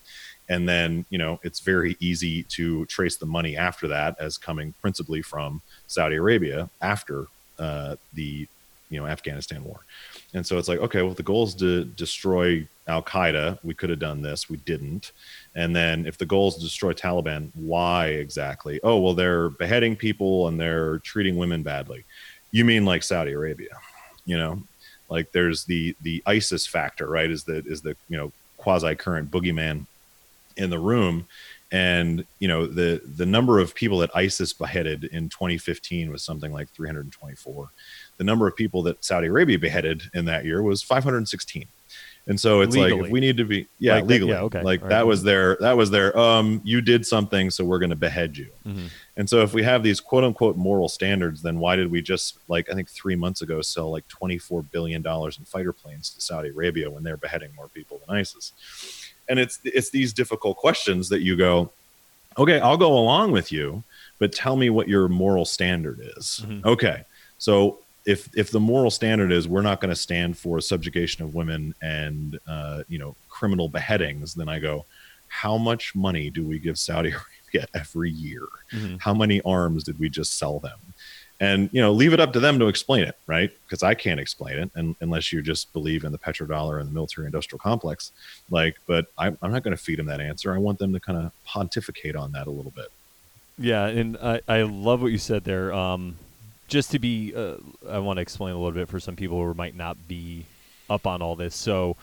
And 0.48 0.68
then, 0.68 1.04
you 1.10 1.18
know, 1.18 1.40
it's 1.42 1.60
very 1.60 1.96
easy 1.98 2.44
to 2.44 2.86
trace 2.86 3.16
the 3.16 3.26
money 3.26 3.56
after 3.56 3.88
that 3.88 4.16
as 4.20 4.38
coming 4.38 4.74
principally 4.80 5.22
from 5.22 5.62
Saudi 5.86 6.16
Arabia 6.16 6.70
after 6.80 7.26
uh, 7.58 7.96
the, 8.12 8.46
you 8.90 9.00
know, 9.00 9.06
Afghanistan 9.06 9.64
war. 9.64 9.80
And 10.36 10.46
so 10.46 10.58
it's 10.58 10.68
like, 10.68 10.80
okay, 10.80 11.00
well, 11.00 11.14
the 11.14 11.22
goal 11.22 11.44
is 11.44 11.54
to 11.54 11.84
destroy 11.84 12.68
Al 12.88 13.02
Qaeda, 13.02 13.58
we 13.64 13.72
could 13.72 13.88
have 13.88 13.98
done 13.98 14.20
this. 14.20 14.50
We 14.50 14.58
didn't. 14.58 15.12
And 15.54 15.74
then 15.74 16.04
if 16.04 16.18
the 16.18 16.26
goal 16.26 16.48
is 16.48 16.56
to 16.56 16.60
destroy 16.60 16.92
Taliban, 16.92 17.50
why 17.54 18.08
exactly? 18.08 18.78
Oh, 18.84 18.98
well, 18.98 19.14
they're 19.14 19.48
beheading 19.48 19.96
people 19.96 20.48
and 20.48 20.60
they're 20.60 20.98
treating 20.98 21.38
women 21.38 21.62
badly. 21.62 22.04
You 22.50 22.66
mean 22.66 22.84
like 22.84 23.02
Saudi 23.02 23.32
Arabia? 23.32 23.78
You 24.26 24.36
know, 24.36 24.62
like 25.08 25.32
there's 25.32 25.64
the 25.64 25.96
the 26.02 26.22
ISIS 26.26 26.66
factor, 26.66 27.08
right? 27.08 27.30
Is 27.30 27.44
the 27.44 27.64
is 27.64 27.80
the 27.80 27.96
you 28.10 28.18
know 28.18 28.30
quasi 28.58 28.94
current 28.94 29.30
boogeyman 29.30 29.86
in 30.58 30.68
the 30.68 30.78
room, 30.78 31.26
and 31.72 32.26
you 32.40 32.48
know 32.48 32.66
the 32.66 33.00
the 33.16 33.26
number 33.26 33.58
of 33.58 33.74
people 33.74 33.98
that 33.98 34.14
ISIS 34.14 34.52
beheaded 34.52 35.04
in 35.04 35.30
2015 35.30 36.10
was 36.10 36.22
something 36.22 36.52
like 36.52 36.68
324. 36.70 37.70
The 38.18 38.24
number 38.24 38.46
of 38.46 38.56
people 38.56 38.82
that 38.84 39.04
Saudi 39.04 39.26
Arabia 39.28 39.58
beheaded 39.58 40.02
in 40.14 40.24
that 40.26 40.44
year 40.44 40.62
was 40.62 40.82
516. 40.82 41.66
And 42.28 42.40
so 42.40 42.60
it's 42.60 42.74
like 42.74 42.92
if 42.92 43.08
we 43.08 43.20
need 43.20 43.36
to 43.36 43.44
be 43.44 43.68
yeah 43.78 43.94
Like 43.94 44.02
that- 44.02 44.08
legally 44.08 44.32
yeah, 44.32 44.40
okay. 44.42 44.62
like 44.62 44.82
All 44.82 44.88
that 44.88 44.96
right. 44.96 45.06
was 45.06 45.22
their 45.22 45.56
that 45.60 45.76
was 45.76 45.92
their 45.92 46.16
um 46.18 46.60
you 46.64 46.80
did 46.80 47.06
something 47.06 47.50
so 47.52 47.64
we're 47.64 47.78
going 47.78 47.90
to 47.90 47.94
behead 47.94 48.36
you. 48.36 48.48
Mhm. 48.66 48.88
And 49.16 49.30
so 49.30 49.42
if 49.42 49.54
we 49.54 49.62
have 49.62 49.84
these 49.84 50.00
quote 50.00 50.24
unquote 50.24 50.56
moral 50.56 50.88
standards, 50.88 51.40
then 51.40 51.60
why 51.60 51.76
did 51.76 51.88
we 51.88 52.02
just 52.02 52.38
like 52.48 52.68
I 52.68 52.74
think 52.74 52.88
three 52.88 53.14
months 53.14 53.42
ago 53.42 53.62
sell 53.62 53.92
like 53.92 54.08
twenty 54.08 54.38
four 54.38 54.62
billion 54.62 55.02
dollars 55.02 55.38
in 55.38 55.44
fighter 55.44 55.72
planes 55.72 56.10
to 56.10 56.20
Saudi 56.20 56.48
Arabia 56.48 56.90
when 56.90 57.04
they're 57.04 57.16
beheading 57.16 57.50
more 57.54 57.68
people 57.68 58.00
than 58.04 58.16
ISIS? 58.16 58.52
And 59.28 59.38
it's 59.38 59.60
it's 59.62 59.90
these 59.90 60.12
difficult 60.12 60.56
questions 60.56 61.08
that 61.10 61.20
you 61.22 61.36
go, 61.36 61.70
okay, 62.36 62.58
I'll 62.58 62.76
go 62.76 62.92
along 62.98 63.30
with 63.30 63.52
you, 63.52 63.84
but 64.18 64.32
tell 64.32 64.56
me 64.56 64.68
what 64.68 64.88
your 64.88 65.06
moral 65.08 65.44
standard 65.44 66.00
is. 66.16 66.42
Mhm. 66.44 66.64
Okay, 66.64 67.04
so 67.38 67.78
if 68.06 68.30
if 68.36 68.50
the 68.50 68.60
moral 68.60 68.90
standard 68.90 69.32
is 69.32 69.48
we're 69.48 69.62
not 69.62 69.80
going 69.80 69.90
to 69.90 69.96
stand 69.96 70.38
for 70.38 70.60
subjugation 70.60 71.24
of 71.24 71.34
women 71.34 71.74
and 71.82 72.38
uh, 72.48 72.82
you 72.88 72.98
know 72.98 73.14
criminal 73.28 73.68
beheadings, 73.68 74.34
then 74.34 74.48
I 74.48 74.58
go, 74.60 74.86
how 75.28 75.58
much 75.58 75.94
money 75.94 76.30
do 76.30 76.46
we 76.46 76.58
give 76.58 76.78
Saudi 76.78 77.10
Arabia 77.52 77.66
every 77.74 78.10
year? 78.10 78.46
Mhm. 78.72 79.00
How 79.00 79.12
many 79.12 79.42
arms 79.42 79.84
did 79.84 79.98
we 79.98 80.08
just 80.08 80.38
sell 80.38 80.60
them? 80.60 80.78
And 81.38 81.68
you 81.72 81.82
know, 81.82 81.92
leave 81.92 82.14
it 82.14 82.20
up 82.20 82.32
to 82.32 82.40
them 82.40 82.58
to 82.60 82.66
explain 82.68 83.04
it, 83.04 83.18
right? 83.26 83.50
Because 83.66 83.82
I 83.82 83.92
can't 83.92 84.18
explain 84.18 84.56
it, 84.58 84.70
and 84.74 84.96
unless 85.00 85.32
you 85.32 85.42
just 85.42 85.70
believe 85.74 86.04
in 86.04 86.12
the 86.12 86.18
petrodollar 86.18 86.80
and 86.80 86.88
the 86.88 86.94
military-industrial 86.94 87.58
complex, 87.58 88.12
like. 88.50 88.76
But 88.86 89.06
I'm, 89.18 89.36
I'm 89.42 89.52
not 89.52 89.62
going 89.62 89.76
to 89.76 89.82
feed 89.82 89.98
them 89.98 90.06
that 90.06 90.20
answer. 90.20 90.54
I 90.54 90.58
want 90.58 90.78
them 90.78 90.94
to 90.94 91.00
kind 91.00 91.18
of 91.18 91.32
pontificate 91.44 92.16
on 92.16 92.32
that 92.32 92.46
a 92.46 92.50
little 92.50 92.70
bit. 92.70 92.86
Yeah, 93.58 93.86
and 93.86 94.16
I, 94.16 94.40
I 94.48 94.62
love 94.62 95.02
what 95.02 95.12
you 95.12 95.18
said 95.18 95.44
there. 95.44 95.74
Um, 95.74 96.16
just 96.68 96.90
to 96.92 96.98
be, 96.98 97.34
uh, 97.34 97.56
I 97.88 97.98
want 97.98 98.18
to 98.18 98.22
explain 98.22 98.54
a 98.54 98.56
little 98.56 98.72
bit 98.72 98.88
for 98.88 99.00
some 99.00 99.16
people 99.16 99.42
who 99.42 99.54
might 99.54 99.76
not 99.76 100.08
be 100.08 100.46
up 100.88 101.06
on 101.06 101.22
all 101.22 101.36
this. 101.36 101.54
So, 101.54 101.96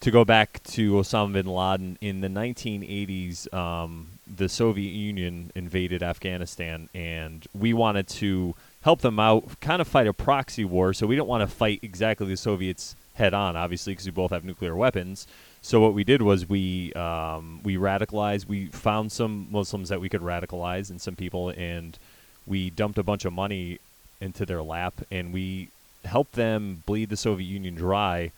to 0.00 0.10
go 0.10 0.24
back 0.24 0.62
to 0.64 0.92
Osama 0.92 1.32
bin 1.32 1.46
Laden 1.46 1.96
in 2.02 2.20
the 2.20 2.28
1980s, 2.28 3.52
um, 3.54 4.08
the 4.26 4.50
Soviet 4.50 4.90
Union 4.90 5.50
invaded 5.54 6.02
Afghanistan, 6.02 6.90
and 6.94 7.46
we 7.58 7.72
wanted 7.72 8.06
to 8.08 8.54
help 8.82 9.00
them 9.00 9.18
out, 9.18 9.60
kind 9.60 9.80
of 9.80 9.88
fight 9.88 10.06
a 10.06 10.12
proxy 10.12 10.64
war. 10.64 10.92
So 10.92 11.06
we 11.06 11.16
don't 11.16 11.28
want 11.28 11.40
to 11.40 11.46
fight 11.46 11.80
exactly 11.82 12.26
the 12.26 12.36
Soviets 12.36 12.96
head 13.14 13.32
on, 13.32 13.56
obviously, 13.56 13.92
because 13.92 14.04
we 14.04 14.12
both 14.12 14.30
have 14.30 14.44
nuclear 14.44 14.76
weapons. 14.76 15.26
So 15.62 15.80
what 15.80 15.94
we 15.94 16.04
did 16.04 16.20
was 16.20 16.46
we 16.46 16.92
um, 16.92 17.60
we 17.62 17.76
radicalized. 17.76 18.46
We 18.46 18.66
found 18.66 19.10
some 19.10 19.48
Muslims 19.50 19.88
that 19.88 20.02
we 20.02 20.10
could 20.10 20.20
radicalize, 20.20 20.90
and 20.90 21.00
some 21.00 21.16
people, 21.16 21.48
and 21.56 21.98
we 22.46 22.68
dumped 22.68 22.98
a 22.98 23.02
bunch 23.02 23.24
of 23.24 23.32
money 23.32 23.78
into 24.24 24.46
their 24.46 24.62
lap, 24.62 24.94
and 25.10 25.32
we 25.32 25.68
helped 26.04 26.32
them 26.32 26.82
bleed 26.86 27.08
the 27.08 27.16
Soviet 27.16 27.46
Union 27.46 27.74
dry 27.74 28.30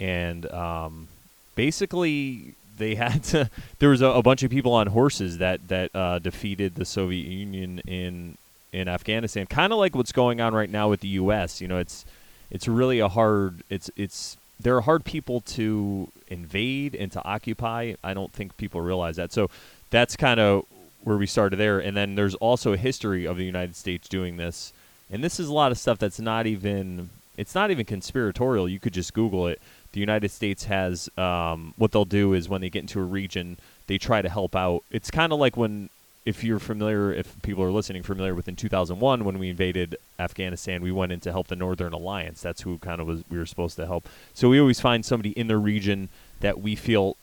and 0.00 0.50
um, 0.52 1.08
basically 1.54 2.54
they 2.76 2.94
had 3.04 3.22
to. 3.24 3.50
There 3.78 3.90
was 3.90 4.02
a, 4.02 4.06
a 4.06 4.22
bunch 4.22 4.42
of 4.42 4.50
people 4.50 4.72
on 4.72 4.88
horses 4.88 5.38
that 5.38 5.66
that 5.68 5.94
uh, 5.94 6.18
defeated 6.18 6.74
the 6.74 6.84
Soviet 6.84 7.26
Union 7.26 7.80
in 7.80 8.36
in 8.72 8.88
Afghanistan, 8.88 9.46
kind 9.46 9.72
of 9.72 9.78
like 9.78 9.94
what's 9.94 10.12
going 10.12 10.40
on 10.40 10.52
right 10.54 10.70
now 10.70 10.88
with 10.88 11.00
the 11.00 11.08
U.S. 11.08 11.60
You 11.60 11.68
know, 11.68 11.78
it's 11.78 12.04
it's 12.50 12.68
really 12.68 12.98
a 12.98 13.08
hard. 13.08 13.62
It's 13.70 13.90
it's 13.96 14.36
they're 14.60 14.80
hard 14.82 15.04
people 15.04 15.40
to 15.40 16.08
invade 16.28 16.94
and 16.94 17.10
to 17.12 17.24
occupy. 17.24 17.94
I 18.02 18.14
don't 18.14 18.32
think 18.32 18.56
people 18.56 18.80
realize 18.80 19.16
that. 19.16 19.32
So 19.32 19.50
that's 19.90 20.16
kind 20.16 20.40
of 20.40 20.64
where 21.02 21.16
we 21.16 21.26
started 21.26 21.56
there. 21.56 21.80
And 21.80 21.96
then 21.96 22.14
there's 22.14 22.34
also 22.36 22.72
a 22.72 22.76
history 22.76 23.26
of 23.26 23.36
the 23.36 23.44
United 23.44 23.76
States 23.76 24.08
doing 24.08 24.36
this. 24.36 24.72
And 25.14 25.22
this 25.22 25.38
is 25.38 25.46
a 25.46 25.52
lot 25.52 25.70
of 25.70 25.78
stuff 25.78 25.98
that's 25.98 26.18
not 26.18 26.48
even 26.48 27.08
it's 27.36 27.54
not 27.54 27.70
even 27.70 27.86
conspiratorial. 27.86 28.68
You 28.68 28.80
could 28.80 28.92
just 28.92 29.14
Google 29.14 29.46
it. 29.46 29.62
The 29.92 30.00
United 30.00 30.32
States 30.32 30.64
has 30.64 31.08
um, 31.16 31.72
what 31.76 31.92
they'll 31.92 32.04
do 32.04 32.32
is 32.32 32.48
when 32.48 32.60
they 32.60 32.68
get 32.68 32.80
into 32.80 32.98
a 32.98 33.04
region, 33.04 33.56
they 33.86 33.96
try 33.96 34.22
to 34.22 34.28
help 34.28 34.56
out. 34.56 34.82
It's 34.90 35.12
kind 35.12 35.32
of 35.32 35.38
like 35.38 35.56
when 35.56 35.88
if 36.24 36.42
you're 36.42 36.58
familiar, 36.58 37.12
if 37.12 37.40
people 37.42 37.62
are 37.62 37.70
listening, 37.70 38.02
familiar 38.02 38.34
with 38.34 38.48
in 38.48 38.56
2001 38.56 39.24
when 39.24 39.38
we 39.38 39.50
invaded 39.50 39.94
Afghanistan, 40.18 40.82
we 40.82 40.90
went 40.90 41.12
in 41.12 41.20
to 41.20 41.30
help 41.30 41.46
the 41.46 41.54
Northern 41.54 41.92
Alliance. 41.92 42.42
That's 42.42 42.62
who 42.62 42.78
kind 42.78 43.00
of 43.00 43.06
was 43.06 43.22
we 43.30 43.38
were 43.38 43.46
supposed 43.46 43.76
to 43.76 43.86
help. 43.86 44.08
So 44.32 44.48
we 44.48 44.58
always 44.58 44.80
find 44.80 45.04
somebody 45.04 45.30
in 45.30 45.46
the 45.46 45.58
region 45.58 46.08
that 46.40 46.60
we 46.60 46.74
feel 46.74 47.16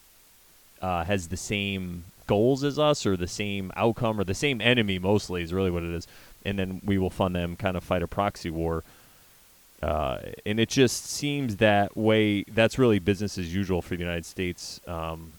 uh, 0.82 1.04
has 1.04 1.28
the 1.28 1.36
same 1.36 2.06
goals 2.26 2.64
as 2.64 2.80
us 2.80 3.06
or 3.06 3.18
the 3.18 3.28
same 3.28 3.74
outcome 3.76 4.18
or 4.18 4.24
the 4.24 4.34
same 4.34 4.62
enemy 4.62 4.98
mostly 4.98 5.44
is 5.44 5.52
really 5.52 5.70
what 5.70 5.84
it 5.84 5.90
is 5.90 6.08
and 6.46 6.58
then 6.58 6.82
we 6.84 6.98
will 6.98 7.10
fund 7.10 7.36
them 7.36 7.56
kind 7.56 7.78
of 7.78 7.84
fight 7.84 8.02
a 8.02 8.08
proxy 8.08 8.50
war 8.50 8.84
uh, 9.84 10.20
and 10.46 10.60
it 10.60 10.70
just 10.70 11.06
seems 11.06 11.58
that 11.58 11.98
way 11.98 12.44
that's 12.44 12.78
really 12.78 13.00
business 13.00 13.38
as 13.38 13.54
usual 13.54 13.82
for 13.82 13.96
the 13.96 14.02
united 14.02 14.26
states 14.26 14.80
um, 14.88 15.32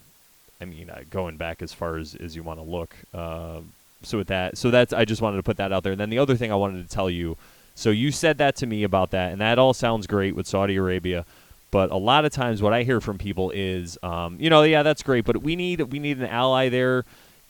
i 0.61 0.65
mean 0.65 0.91
uh, 0.91 1.01
going 1.11 1.37
back 1.37 1.63
as 1.63 1.73
far 1.73 1.97
as, 1.97 2.15
as 2.17 2.35
you 2.37 2.43
want 2.43 2.59
to 2.59 2.65
look 2.65 2.95
uh, 3.15 3.61
so 4.03 4.19
with 4.19 4.29
that 4.29 4.57
so 4.57 4.71
that's 4.71 4.93
i 4.93 5.05
just 5.05 5.23
wanted 5.23 5.37
to 5.37 5.43
put 5.43 5.57
that 5.57 5.73
out 5.73 5.83
there 5.83 5.93
and 5.93 6.01
then 6.01 6.11
the 6.11 6.19
other 6.19 6.37
thing 6.37 6.51
i 6.53 6.57
wanted 6.57 6.83
to 6.83 6.95
tell 6.95 7.11
you 7.11 7.37
so 7.75 7.91
you 7.91 8.11
said 8.11 8.39
that 8.39 8.55
to 8.57 8.67
me 8.67 8.83
about 8.83 9.11
that 9.13 9.33
and 9.33 9.41
that 9.41 9.59
all 9.59 9.73
sounds 9.73 10.07
great 10.07 10.35
with 10.35 10.47
saudi 10.47 10.77
arabia 10.77 11.25
but 11.73 11.91
a 11.91 11.97
lot 11.97 12.27
of 12.27 12.33
times, 12.33 12.61
what 12.61 12.75
I 12.75 12.83
hear 12.83 13.01
from 13.01 13.17
people 13.17 13.51
is, 13.51 13.99
um, 14.03 14.37
you 14.39 14.51
know, 14.51 14.63
yeah, 14.63 14.83
that's 14.83 15.03
great, 15.03 15.25
but 15.25 15.43
we 15.43 15.57
need 15.57 15.81
we 15.81 15.99
need 15.99 16.19
an 16.19 16.27
ally 16.27 16.69
there. 16.69 17.05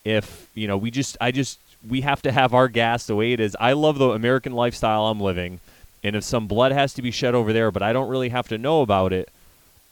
If 0.05 0.49
you 0.55 0.69
know, 0.69 0.77
we 0.79 0.93
just 0.93 1.17
I 1.21 1.33
just 1.33 1.59
we 1.89 2.03
have 2.03 2.23
to 2.23 2.33
have 2.33 2.55
our 2.55 2.69
gas 2.69 3.07
the 3.07 3.17
way 3.17 3.33
it 3.33 3.41
is. 3.41 3.57
I 3.59 3.73
love 3.73 3.99
the 3.99 4.11
American 4.11 4.53
lifestyle 4.53 5.07
I'm 5.07 5.21
living, 5.21 5.61
and 6.05 6.17
if 6.17 6.25
some 6.25 6.47
blood 6.47 6.73
has 6.73 6.95
to 6.95 7.03
be 7.03 7.11
shed 7.11 7.35
over 7.35 7.53
there, 7.53 7.71
but 7.71 7.83
I 7.83 7.93
don't 7.93 8.09
really 8.09 8.29
have 8.31 8.49
to 8.49 8.59
know 8.59 8.83
about 8.83 9.13
it, 9.13 9.29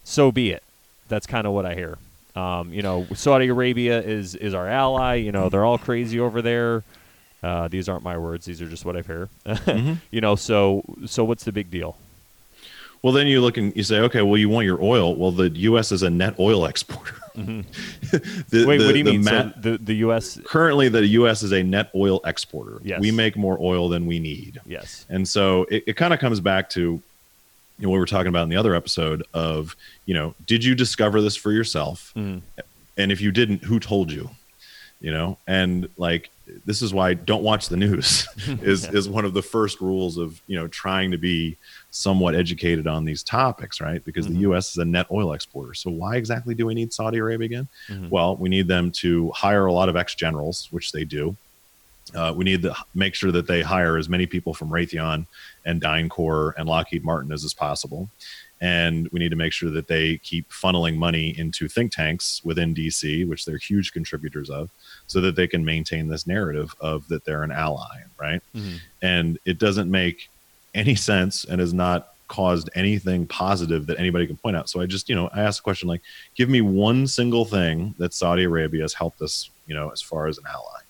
so 0.05 0.31
be 0.33 0.51
it. 0.51 0.63
That's 1.09 1.27
kind 1.27 1.47
of 1.47 1.53
what 1.53 1.67
I 1.67 1.75
hear. 1.75 1.99
Um, 2.37 2.73
you 2.73 2.83
know, 2.83 3.07
Saudi 3.15 3.49
Arabia 3.49 4.01
is 4.01 4.35
is 4.37 4.55
our 4.55 4.69
ally. 4.69 5.17
You 5.17 5.33
know, 5.33 5.49
they're 5.49 5.65
all 5.65 5.79
crazy 5.79 6.21
over 6.21 6.41
there. 6.41 6.85
Uh, 7.43 7.69
these 7.69 7.89
aren't 7.89 8.05
my 8.05 8.17
words; 8.19 8.45
these 8.47 8.63
are 8.63 8.69
just 8.69 8.85
what 8.85 8.97
I've 8.97 9.07
heard. 9.07 9.29
You 10.11 10.21
know, 10.21 10.37
so 10.37 10.83
so 11.07 11.25
what's 11.25 11.45
the 11.45 11.53
big 11.53 11.71
deal? 11.71 11.97
Well, 13.03 13.13
then 13.15 13.27
you 13.27 13.41
look 13.41 13.57
and 13.57 13.75
you 13.75 13.83
say, 13.83 13.99
okay, 14.01 14.21
well, 14.23 14.37
you 14.37 14.49
want 14.51 14.67
your 14.67 14.83
oil. 14.83 15.17
Well, 15.17 15.31
the 15.33 15.49
U.S. 15.49 15.91
is 15.91 16.03
a 16.03 16.11
net 16.11 16.35
oil 16.39 16.65
exporter. 16.67 17.15
Mm-hmm. 17.37 17.61
Wait, 18.11 18.51
the- 18.51 18.65
what 18.67 18.93
do 18.93 18.99
you 18.99 19.05
the 19.05 19.13
mean? 19.13 19.23
ma- 19.25 19.31
so 19.31 19.53
the 19.57 19.79
the 19.79 19.95
U.S. 19.99 20.39
currently, 20.45 20.89
the 20.89 21.07
U.S. 21.07 21.45
is 21.45 21.53
a 21.53 21.63
net 21.63 21.91
oil 21.95 22.21
exporter. 22.25 22.81
Yes. 22.83 23.01
We 23.01 23.13
make 23.13 23.37
more 23.37 23.57
oil 23.61 23.89
than 23.89 24.05
we 24.07 24.19
need. 24.19 24.61
Yes. 24.67 25.07
And 25.09 25.27
so 25.27 25.63
it, 25.71 25.85
it 25.87 25.93
kind 25.97 26.13
of 26.13 26.19
comes 26.19 26.41
back 26.41 26.69
to 26.71 26.81
you 26.81 27.03
know, 27.79 27.89
what 27.89 27.95
we 27.95 28.01
were 28.01 28.07
talking 28.07 28.27
about 28.29 28.43
in 28.43 28.49
the 28.49 28.57
other 28.57 28.75
episode 28.75 29.23
of, 29.33 29.77
you 30.07 30.13
know, 30.13 30.35
did 30.47 30.65
you 30.65 30.75
discover 30.75 31.21
this 31.23 31.37
for 31.37 31.53
yourself? 31.53 32.13
Mhm. 32.17 32.43
And 32.99 33.13
if 33.13 33.21
you 33.21 33.31
didn't, 33.31 33.63
who 33.63 33.79
told 33.79 34.11
you? 34.11 34.29
You 35.01 35.13
know, 35.13 35.39
and 35.47 35.89
like 35.97 36.31
this 36.65 36.83
is 36.83 36.93
why 36.95 37.15
don't 37.15 37.43
watch 37.43 37.69
the 37.69 37.77
news 37.77 38.27
is 38.63 38.87
is 38.89 39.09
one 39.09 39.25
of 39.25 39.35
the 39.35 39.43
first 39.43 39.81
rules 39.81 40.17
of 40.19 40.41
you 40.47 40.59
know 40.59 40.67
trying 40.69 41.11
to 41.11 41.19
be 41.19 41.57
somewhat 41.91 42.35
educated 42.35 42.87
on 42.87 43.05
these 43.05 43.23
topics, 43.23 43.81
right? 43.81 44.05
Because 44.05 44.27
Mhm. 44.27 44.31
the 44.35 44.39
U.S. 44.41 44.71
is 44.71 44.77
a 44.79 44.85
net 44.85 45.07
oil 45.11 45.33
exporter. 45.33 45.75
So 45.75 45.91
why 45.91 46.17
exactly 46.17 46.55
do 46.55 46.67
we 46.67 46.75
need 46.75 46.93
Saudi 46.93 47.19
Arabia 47.19 47.47
again? 47.47 47.69
Mhm. 47.89 48.09
Well, 48.11 48.37
we 48.37 48.49
need 48.49 48.69
them 48.69 48.91
to 48.93 49.31
hire 49.33 49.67
a 49.67 49.73
lot 49.73 49.89
of 49.89 49.97
ex 49.97 50.15
generals, 50.15 50.69
which 50.71 50.93
they 50.93 51.05
do. 51.05 51.37
Uh, 52.15 52.33
we 52.37 52.45
need 52.45 52.63
to 52.63 52.75
make 52.95 53.15
sure 53.15 53.31
that 53.33 53.47
they 53.47 53.63
hire 53.63 53.97
as 53.97 54.09
many 54.09 54.27
people 54.27 54.53
from 54.55 54.69
Raytheon 54.71 55.27
and 55.65 55.81
DynCorp 55.81 56.55
and 56.57 56.69
Lockheed 56.69 57.05
Martin 57.05 57.31
as 57.33 57.45
is 57.45 57.55
possible. 57.55 58.09
And 58.61 59.09
we 59.11 59.21
need 59.21 59.31
to 59.31 59.37
make 59.37 59.53
sure 59.55 59.71
that 59.71 59.89
they 59.89 60.19
keep 60.19 60.51
funneling 60.51 60.97
money 60.97 61.39
into 61.39 61.67
think 61.67 61.93
tanks 61.93 62.43
within 62.45 62.75
DC, 62.75 63.27
which 63.27 63.47
they're 63.47 63.57
huge 63.57 63.93
contributors 63.93 64.51
of, 64.51 64.71
so 65.07 65.21
that 65.23 65.35
they 65.35 65.47
can 65.47 65.65
maintain 65.65 66.09
this 66.09 66.27
narrative 66.27 66.75
of 66.81 67.09
that 67.09 67.25
they're 67.25 67.43
an 67.43 67.53
ally, 67.53 68.03
right? 68.19 68.43
Mhm. 68.55 68.81
And 69.01 69.39
it 69.47 69.59
doesn't 69.59 69.91
make 69.91 70.29
any 70.75 70.95
sense 70.95 71.45
and 71.45 71.61
has 71.61 71.73
not 71.73 72.15
caused 72.29 72.71
anything 72.75 73.27
positive 73.27 73.87
that 73.87 73.99
anybody 73.99 74.27
can 74.27 74.37
point 74.37 74.57
out. 74.57 74.69
So 74.69 74.81
I 74.81 74.87
just, 74.87 75.09
you 75.09 75.17
know, 75.17 75.29
I 75.33 75.41
asked 75.41 75.61
a 75.61 75.63
question 75.63 75.89
like, 75.89 76.03
give 76.37 76.49
me 76.49 76.61
one 76.61 77.07
single 77.07 77.45
thing 77.45 77.95
that 77.99 78.15
Saudi 78.15 78.45
Arabia 78.45 78.83
has 78.83 78.95
helped 78.95 79.21
us, 79.21 79.51
you 79.67 79.75
know, 79.75 79.91
as 79.91 80.01
far 80.01 80.29
as 80.29 80.39
an 80.39 80.45
ally, 80.47 80.81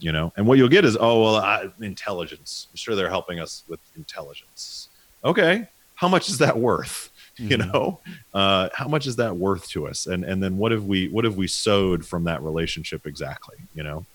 you 0.00 0.10
know, 0.10 0.32
and 0.36 0.46
what 0.46 0.58
you'll 0.58 0.68
get 0.68 0.84
is, 0.84 0.96
oh, 0.98 1.22
well, 1.22 1.36
I, 1.36 1.68
intelligence. 1.80 2.66
I'm 2.72 2.76
sure 2.76 2.96
they're 2.96 3.08
helping 3.08 3.38
us 3.38 3.62
with 3.68 3.78
intelligence. 3.94 4.88
Okay. 5.24 5.68
How 5.94 6.08
much 6.08 6.28
is 6.28 6.38
that 6.38 6.58
worth? 6.58 7.10
You 7.36 7.58
Mhm. 7.58 7.72
know, 7.72 8.00
uh, 8.32 8.68
how 8.74 8.86
much 8.86 9.08
is 9.08 9.16
that 9.16 9.36
worth 9.36 9.68
to 9.70 9.88
us? 9.88 10.06
And 10.06 10.24
and 10.24 10.40
then 10.40 10.56
what 10.56 10.70
have 10.70 10.84
we 10.84 11.08
what 11.08 11.24
have 11.24 11.34
we 11.36 11.48
sowed 11.48 12.06
from 12.06 12.22
that 12.24 12.42
relationship 12.42 13.06
exactly? 13.08 13.56
You 13.74 13.82
know, 13.82 14.06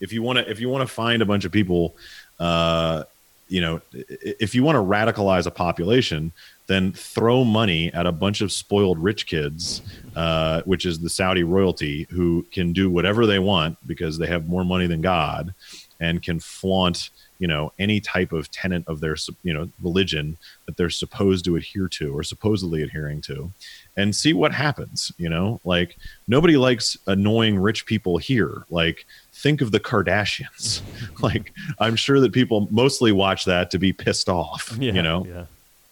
if 0.00 0.14
you 0.14 0.22
want 0.22 0.38
to 0.38 0.50
if 0.50 0.58
you 0.58 0.70
want 0.70 0.80
to 0.88 0.94
find 0.94 1.20
a 1.20 1.26
bunch 1.26 1.44
of 1.44 1.52
people, 1.52 1.94
uh, 2.38 3.04
you 3.48 3.60
know, 3.60 3.82
if 3.92 4.54
you 4.54 4.62
want 4.62 4.76
to 4.76 4.82
radicalize 4.82 5.46
a 5.46 5.50
population, 5.50 6.32
then 6.68 6.92
throw 6.94 7.44
money 7.44 7.92
at 7.92 8.06
a 8.06 8.12
bunch 8.12 8.40
of 8.40 8.50
spoiled 8.50 8.98
rich 8.98 9.26
kids, 9.26 9.82
uh, 10.16 10.62
which 10.64 10.86
is 10.86 11.00
the 11.00 11.10
Saudi 11.10 11.42
royalty, 11.44 12.06
who 12.08 12.46
can 12.50 12.72
do 12.72 12.88
whatever 12.88 13.26
they 13.26 13.38
want 13.40 13.76
because 13.86 14.16
they 14.16 14.26
have 14.26 14.48
more 14.48 14.64
money 14.64 14.86
than 14.86 15.02
God, 15.02 15.52
and 16.00 16.22
can 16.22 16.40
flaunt 16.40 17.10
you 17.42 17.48
know 17.52 17.64
any 17.78 17.98
type 18.00 18.32
of 18.32 18.50
tenet 18.58 18.84
of 18.86 18.96
their 19.00 19.16
you 19.42 19.52
know 19.54 19.64
religion 19.82 20.36
that 20.66 20.76
they're 20.76 20.90
supposed 21.02 21.44
to 21.44 21.56
adhere 21.56 21.88
to 21.88 22.06
or 22.16 22.22
supposedly 22.22 22.80
adhering 22.82 23.20
to 23.20 23.50
and 23.96 24.14
see 24.22 24.32
what 24.32 24.52
happens 24.52 25.12
you 25.18 25.28
know? 25.28 25.60
Like 25.64 25.96
nobody 26.26 26.56
likes 26.56 26.96
annoying 27.06 27.58
rich 27.58 27.84
people 27.86 28.18
here. 28.18 28.64
Like 28.70 29.04
think 29.32 29.60
of 29.60 29.70
the 29.72 29.80
kardashians. 29.80 30.80
Like 31.20 31.52
i'm 31.78 31.96
sure 31.96 32.20
that 32.20 32.32
people 32.32 32.68
mostly 32.70 33.12
watch 33.12 33.44
that 33.44 33.70
to 33.72 33.78
be 33.78 33.92
pissed 33.92 34.28
off 34.28 34.64
Yeah, 34.80 34.92
you 34.92 35.02
know? 35.02 35.26
Yeah. 35.26 35.44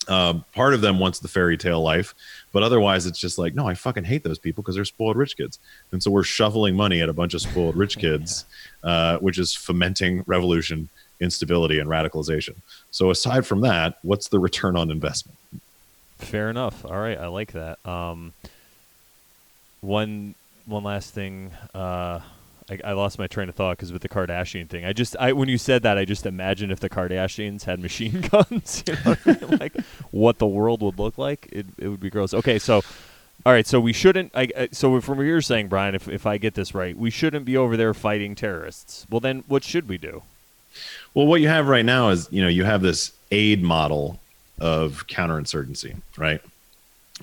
um, 0.09 0.45
part 0.55 0.75
of 0.75 0.81
them 0.81 0.99
wants 0.99 1.19
the 1.21 1.29
fairy 1.29 1.57
tale 1.57 1.83
life, 1.83 2.15
but 2.53 2.63
otherwise 2.63 3.07
it's 3.07 3.19
just 3.19 3.39
like, 3.39 3.55
no, 3.55 3.69
I 3.69 3.75
fucking 3.75 4.05
hate 4.05 4.25
those 4.25 4.39
people 4.39 4.63
because 4.63 4.75
they're 4.75 4.85
spoiled 4.97 5.17
rich 5.17 5.37
kids. 5.37 5.59
And 5.93 6.03
so 6.03 6.11
we're 6.11 6.25
shoveling 6.25 6.75
money 6.75 7.01
at 7.03 7.09
a 7.09 7.13
bunch 7.13 7.35
of 7.35 7.43
spoiled 7.43 7.77
rich 7.77 7.97
kids, 8.05 8.45
uh, 8.83 9.19
which 9.19 9.39
is 9.39 9.55
fomenting 9.55 10.25
revolution, 10.27 10.89
instability, 11.21 11.79
and 11.79 11.89
radicalization. 11.89 12.57
So 12.91 13.11
aside 13.11 13.47
from 13.47 13.61
that, 13.63 13.99
what's 14.03 14.29
the 14.29 14.39
return 14.39 14.77
on 14.77 14.91
investment? 14.91 15.39
Fair 16.19 16.51
enough. 16.51 16.85
All 16.85 16.99
right, 16.99 17.19
I 17.19 17.29
like 17.29 17.53
that. 17.53 17.79
Um, 17.87 18.33
one 19.81 20.35
one 20.67 20.85
last 20.85 21.15
thing. 21.15 21.51
Uh, 21.75 22.21
I, 22.69 22.79
I 22.85 22.93
lost 22.93 23.19
my 23.19 23.27
train 23.27 23.49
of 23.49 23.55
thought 23.55 23.77
because 23.77 23.93
with 23.93 24.03
the 24.03 24.09
Kardashian 24.09 24.69
thing, 24.69 24.85
I 24.85 24.93
just 24.93 25.17
I 25.19 25.33
when 25.33 25.49
you 25.49 25.59
said 25.59 25.83
that, 25.83 25.99
I 25.99 26.05
just 26.05 26.27
imagined 26.27 26.73
if 26.73 26.81
the 26.81 26.91
Kardashians 26.91 27.65
had 27.65 27.81
machine 27.89 28.21
guns, 28.21 28.85
you 28.87 28.95
know, 29.05 29.17
like 29.59 29.75
what 30.11 30.39
the 30.39 30.47
world 30.47 30.83
would 30.83 30.99
look 30.99 31.19
like. 31.19 31.49
It 31.53 31.67
it 31.79 31.89
would 31.89 32.01
be 32.01 32.11
gross. 32.11 32.35
Okay, 32.35 32.59
so. 32.59 32.83
All 33.47 33.55
right, 33.55 33.67
so 33.67 33.81
we 33.81 33.95
shouldn't. 33.95 34.33
I- 34.35 34.69
so 34.71 35.01
from 35.01 35.17
what 35.17 35.25
you're 35.25 35.41
saying, 35.41 35.69
Brian, 35.69 35.95
if, 35.95 36.07
if 36.11 36.27
I 36.27 36.37
get 36.37 36.53
this 36.53 36.75
right, 36.75 36.95
we 36.95 37.09
shouldn't 37.09 37.47
be 37.47 37.57
over 37.57 37.75
there 37.75 37.95
fighting 37.95 38.35
terrorists. 38.35 39.07
Well, 39.09 39.21
then 39.21 39.45
what 39.49 39.65
should 39.65 39.89
we 39.89 39.97
do? 39.97 40.25
Well, 41.15 41.27
what 41.27 41.41
you 41.41 41.49
have 41.49 41.69
right 41.69 41.85
now 41.85 42.11
is, 42.11 42.29
you 42.31 42.43
know, 42.43 42.49
you 42.49 42.65
have 42.65 42.83
this 42.83 43.13
aid 43.31 43.63
model 43.63 44.19
of 44.61 45.07
counterinsurgency, 45.07 46.01
right? 46.17 46.41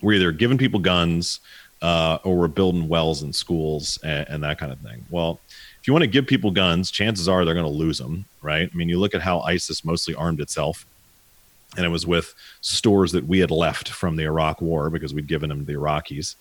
We're 0.02 0.14
either 0.14 0.32
giving 0.32 0.58
people 0.58 0.80
guns 0.80 1.40
uh, 1.82 2.18
or 2.24 2.38
we're 2.38 2.48
building 2.48 2.88
wells 2.88 3.24
in 3.24 3.34
schools 3.34 4.00
and, 4.04 4.28
and 4.30 4.44
that 4.44 4.58
kind 4.58 4.72
of 4.72 4.80
thing. 4.80 5.06
Well, 5.10 5.40
if 5.80 5.88
you 5.88 5.94
want 5.94 6.04
to 6.04 6.08
give 6.08 6.28
people 6.28 6.52
guns, 6.52 6.92
chances 6.92 7.30
are 7.30 7.46
they're 7.46 7.54
going 7.54 7.66
to 7.66 7.72
lose 7.72 7.98
them, 7.98 8.26
right? 8.42 8.70
I 8.72 8.76
mean, 8.76 8.90
you 8.90 9.00
look 9.00 9.16
at 9.16 9.22
how 9.22 9.42
ISIS 9.42 9.86
mostly 9.86 10.16
armed 10.16 10.42
itself, 10.42 10.86
and 11.76 11.86
it 11.86 11.90
was 11.90 12.08
with 12.08 12.34
stores 12.62 13.12
that 13.12 13.28
we 13.28 13.40
had 13.40 13.52
left 13.52 13.90
from 13.90 14.16
the 14.16 14.24
Iraq 14.24 14.62
War 14.62 14.90
because 14.90 15.14
we'd 15.14 15.28
given 15.28 15.50
them 15.50 15.60
to 15.60 15.66
the 15.66 15.74
Iraqis, 15.78 16.36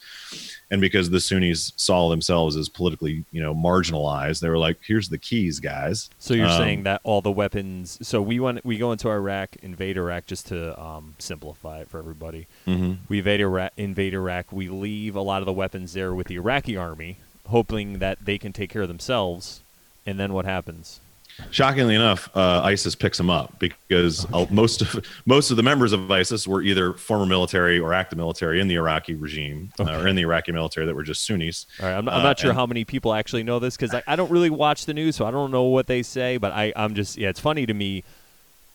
and 0.71 0.81
because 0.81 1.11
the 1.11 1.21
Sunnis 1.21 1.73
saw 1.77 2.09
themselves 2.09 2.57
as 2.57 2.69
politically, 2.69 3.25
you 3.33 3.43
know, 3.43 3.55
marginalized, 3.55 4.41
they 4.41 4.49
were 4.49 4.59
like, 4.59 4.79
"Here's 4.87 5.09
the 5.09 5.19
keys, 5.19 5.59
guys." 5.61 6.09
So 6.19 6.35
you're 6.35 6.47
Um, 6.47 6.59
saying 6.59 6.83
that 6.85 7.01
all 7.03 7.21
the 7.23 7.33
weapons. 7.33 7.99
So 8.03 8.23
we 8.23 8.39
went. 8.39 8.65
We 8.65 8.79
go 8.79 8.93
into 8.93 9.09
Iraq, 9.09 9.57
invade 9.63 9.97
Iraq, 9.97 10.27
just 10.27 10.47
to 10.49 10.81
um, 10.81 11.15
simplify 11.19 11.81
it 11.81 11.91
for 11.91 11.99
everybody. 11.99 12.47
Mhm. 12.67 12.99
We 13.09 13.19
invade 13.19 13.41
Iraq, 13.41 13.73
invade 13.77 14.15
Iraq. 14.15 14.53
We 14.53 14.69
leave 14.69 15.17
a 15.17 15.23
lot 15.23 15.43
of 15.43 15.47
the 15.47 15.53
weapons 15.53 15.93
there 15.93 16.15
with 16.15 16.29
the 16.29 16.37
Iraqi 16.37 16.77
army, 16.77 17.17
hoping 17.49 17.99
that 17.99 18.25
they 18.25 18.39
can 18.39 18.53
take 18.53 18.71
care 18.71 18.83
of 18.83 18.89
themselves. 18.89 19.61
And 20.07 20.21
then 20.21 20.33
what 20.33 20.45
happens? 20.45 21.01
Shockingly 21.51 21.95
enough, 21.95 22.31
uh, 22.35 22.63
ISIS 22.65 22.95
picks 22.95 23.19
them 23.19 23.29
up 23.31 23.59
because 23.59 24.27
uh, 24.33 24.47
most 24.51 24.81
of 24.83 25.05
most 25.27 25.51
of 25.51 25.57
the 25.57 25.63
members 25.63 25.93
of 25.93 26.11
ISIS 26.11 26.47
were 26.49 26.63
either 26.63 26.93
former 26.95 27.27
military 27.27 27.79
or 27.79 27.93
active 27.93 28.17
military 28.19 28.61
in 28.61 28.69
the 28.69 28.75
Iraqi 28.77 29.15
regime 29.15 29.71
uh, 29.79 29.85
or 29.85 30.09
in 30.09 30.17
the 30.17 30.23
Iraqi 30.23 30.53
military 30.53 30.87
that 30.87 30.95
were 30.95 31.03
just 31.03 31.27
Sunnis. 31.27 31.67
All 31.81 31.87
right, 31.87 31.95
I'm, 31.95 32.09
I'm 32.09 32.21
Uh, 32.21 32.23
not 32.23 32.39
sure 32.39 32.51
and- 32.51 32.59
how 32.59 32.67
many 32.67 32.85
people 32.85 33.13
actually 33.13 33.43
know 33.43 33.59
this 33.59 33.77
because 33.77 33.95
I, 33.95 34.03
I 34.07 34.17
don't 34.17 34.31
really 34.31 34.51
watch 34.51 34.87
the 34.87 34.95
news, 34.95 35.17
so 35.17 35.27
I 35.27 35.31
don't 35.31 35.51
know 35.51 35.65
what 35.65 35.87
they 35.87 36.03
say. 36.03 36.37
But 36.39 36.53
I, 36.53 36.73
I'm 36.75 36.95
just 36.95 37.17
yeah, 37.19 37.29
it's 37.29 37.41
funny 37.41 37.67
to 37.67 37.75
me. 37.75 38.03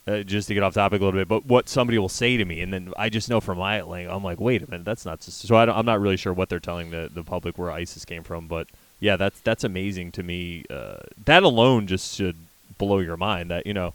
Uh, 0.07 0.23
just 0.23 0.47
to 0.47 0.55
get 0.55 0.63
off 0.63 0.73
topic 0.73 0.99
a 0.99 1.05
little 1.05 1.19
bit, 1.19 1.27
but 1.27 1.45
what 1.45 1.69
somebody 1.69 1.99
will 1.99 2.09
say 2.09 2.35
to 2.35 2.43
me, 2.43 2.61
and 2.61 2.73
then 2.73 2.91
I 2.97 3.07
just 3.09 3.29
know 3.29 3.39
from 3.39 3.59
my 3.59 3.81
like, 3.81 4.07
I'm 4.07 4.23
like, 4.23 4.39
wait 4.39 4.63
a 4.63 4.69
minute, 4.69 4.83
that's 4.83 5.05
not 5.05 5.21
so. 5.21 5.55
I 5.55 5.65
I'm 5.71 5.85
not 5.85 6.01
really 6.01 6.17
sure 6.17 6.33
what 6.33 6.49
they're 6.49 6.59
telling 6.59 6.89
the, 6.89 7.07
the 7.13 7.23
public 7.23 7.59
where 7.59 7.69
ISIS 7.69 8.03
came 8.03 8.23
from, 8.23 8.47
but 8.47 8.67
yeah, 8.99 9.15
that's 9.15 9.39
that's 9.41 9.63
amazing 9.63 10.11
to 10.13 10.23
me. 10.23 10.65
Uh, 10.71 10.95
that 11.25 11.43
alone 11.43 11.85
just 11.85 12.15
should 12.15 12.35
blow 12.81 12.99
your 12.99 13.17
mind. 13.17 13.51
That 13.51 13.67
you 13.67 13.73
know, 13.73 13.93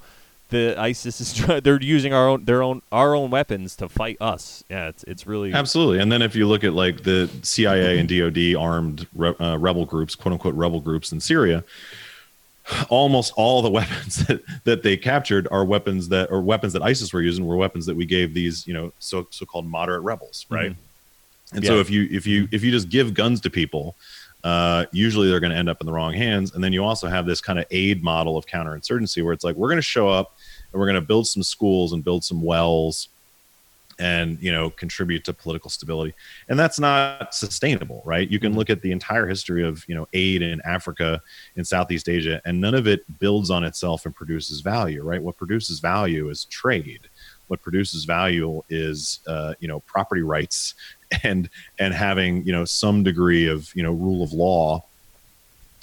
the 0.50 0.74
ISIS 0.78 1.20
is 1.20 1.34
try- 1.40 1.60
they're 1.60 1.80
using 1.80 2.12
our 2.12 2.28
own 2.28 2.44
their 2.44 2.62
own 2.62 2.82
our 2.92 3.14
own 3.14 3.30
weapons 3.30 3.76
to 3.76 3.88
fight 3.88 4.16
us. 4.20 4.64
Yeah, 4.70 4.88
it's 4.88 5.04
it's 5.04 5.26
really 5.26 5.52
Absolutely. 5.52 5.98
And 5.98 6.10
then 6.10 6.22
if 6.22 6.34
you 6.34 6.46
look 6.46 6.64
at 6.64 6.72
like 6.72 7.02
the 7.02 7.28
CIA 7.42 7.98
and 7.98 8.08
DoD 8.08 8.54
armed 8.54 9.06
re- 9.14 9.34
uh, 9.40 9.58
rebel 9.58 9.84
groups, 9.84 10.14
quote 10.14 10.32
unquote 10.32 10.54
rebel 10.54 10.80
groups 10.80 11.12
in 11.12 11.20
Syria, 11.20 11.64
almost 12.88 13.32
all 13.36 13.60
the 13.62 13.70
weapons 13.80 14.26
that, 14.26 14.42
that 14.64 14.82
they 14.82 14.96
captured 14.96 15.48
are 15.50 15.64
weapons 15.64 16.08
that 16.08 16.30
or 16.30 16.40
weapons 16.40 16.72
that 16.72 16.82
ISIS 16.82 17.12
were 17.12 17.22
using 17.22 17.44
were 17.44 17.56
weapons 17.56 17.86
that 17.86 17.96
we 17.96 18.06
gave 18.06 18.32
these, 18.32 18.66
you 18.66 18.74
know, 18.74 18.92
so 18.98 19.26
so-called 19.30 19.66
moderate 19.66 20.02
rebels, 20.02 20.46
right? 20.48 20.74
And 21.52 21.64
so 21.64 21.78
if 21.78 21.90
you 21.90 22.08
if 22.10 22.26
you 22.26 22.48
if 22.50 22.64
you 22.64 22.72
just 22.72 22.88
give 22.88 23.14
guns 23.14 23.40
to 23.42 23.50
people, 23.50 23.94
uh, 24.46 24.86
usually 24.92 25.28
they're 25.28 25.40
going 25.40 25.50
to 25.50 25.58
end 25.58 25.68
up 25.68 25.80
in 25.80 25.88
the 25.88 25.92
wrong 25.92 26.12
hands. 26.12 26.54
And 26.54 26.62
then 26.62 26.72
you 26.72 26.84
also 26.84 27.08
have 27.08 27.26
this 27.26 27.40
kind 27.40 27.58
of 27.58 27.64
aid 27.72 28.04
model 28.04 28.38
of 28.38 28.46
counterinsurgency 28.46 29.24
where 29.24 29.32
it's 29.32 29.42
like 29.42 29.56
we're 29.56 29.66
going 29.66 29.74
to 29.78 29.82
show 29.82 30.08
up 30.08 30.36
and 30.72 30.78
we're 30.78 30.86
going 30.86 30.94
to 30.94 31.00
build 31.00 31.26
some 31.26 31.42
schools 31.42 31.92
and 31.92 32.04
build 32.04 32.22
some 32.22 32.40
wells 32.40 33.08
and 33.98 34.40
you 34.40 34.52
know 34.52 34.70
contribute 34.70 35.24
to 35.24 35.32
political 35.32 35.68
stability. 35.68 36.14
And 36.48 36.56
that's 36.56 36.78
not 36.78 37.34
sustainable 37.34 38.02
right? 38.04 38.30
You 38.30 38.38
can 38.38 38.54
look 38.54 38.70
at 38.70 38.82
the 38.82 38.92
entire 38.92 39.26
history 39.26 39.64
of 39.64 39.84
you 39.88 39.96
know 39.96 40.06
aid 40.12 40.42
in 40.42 40.60
africa 40.64 41.20
in 41.56 41.64
southeast 41.64 42.08
asia 42.08 42.40
and 42.44 42.60
none 42.60 42.74
of 42.74 42.86
it 42.86 43.04
builds 43.18 43.50
on 43.50 43.64
itself 43.64 44.06
and 44.06 44.14
produces 44.14 44.60
value 44.60 45.02
right? 45.02 45.20
What 45.20 45.36
produces 45.36 45.80
value 45.80 46.28
is 46.28 46.44
trade 46.44 47.08
what 47.48 47.62
produces 47.62 48.04
value 48.04 48.62
is 48.68 49.20
uh, 49.26 49.54
you 49.60 49.68
know 49.68 49.80
property 49.80 50.22
rights 50.22 50.74
and 51.22 51.48
and 51.78 51.94
having 51.94 52.44
you 52.44 52.52
know 52.52 52.64
some 52.64 53.02
degree 53.02 53.46
of 53.46 53.74
you 53.74 53.82
know 53.82 53.92
rule 53.92 54.22
of 54.22 54.32
law 54.32 54.82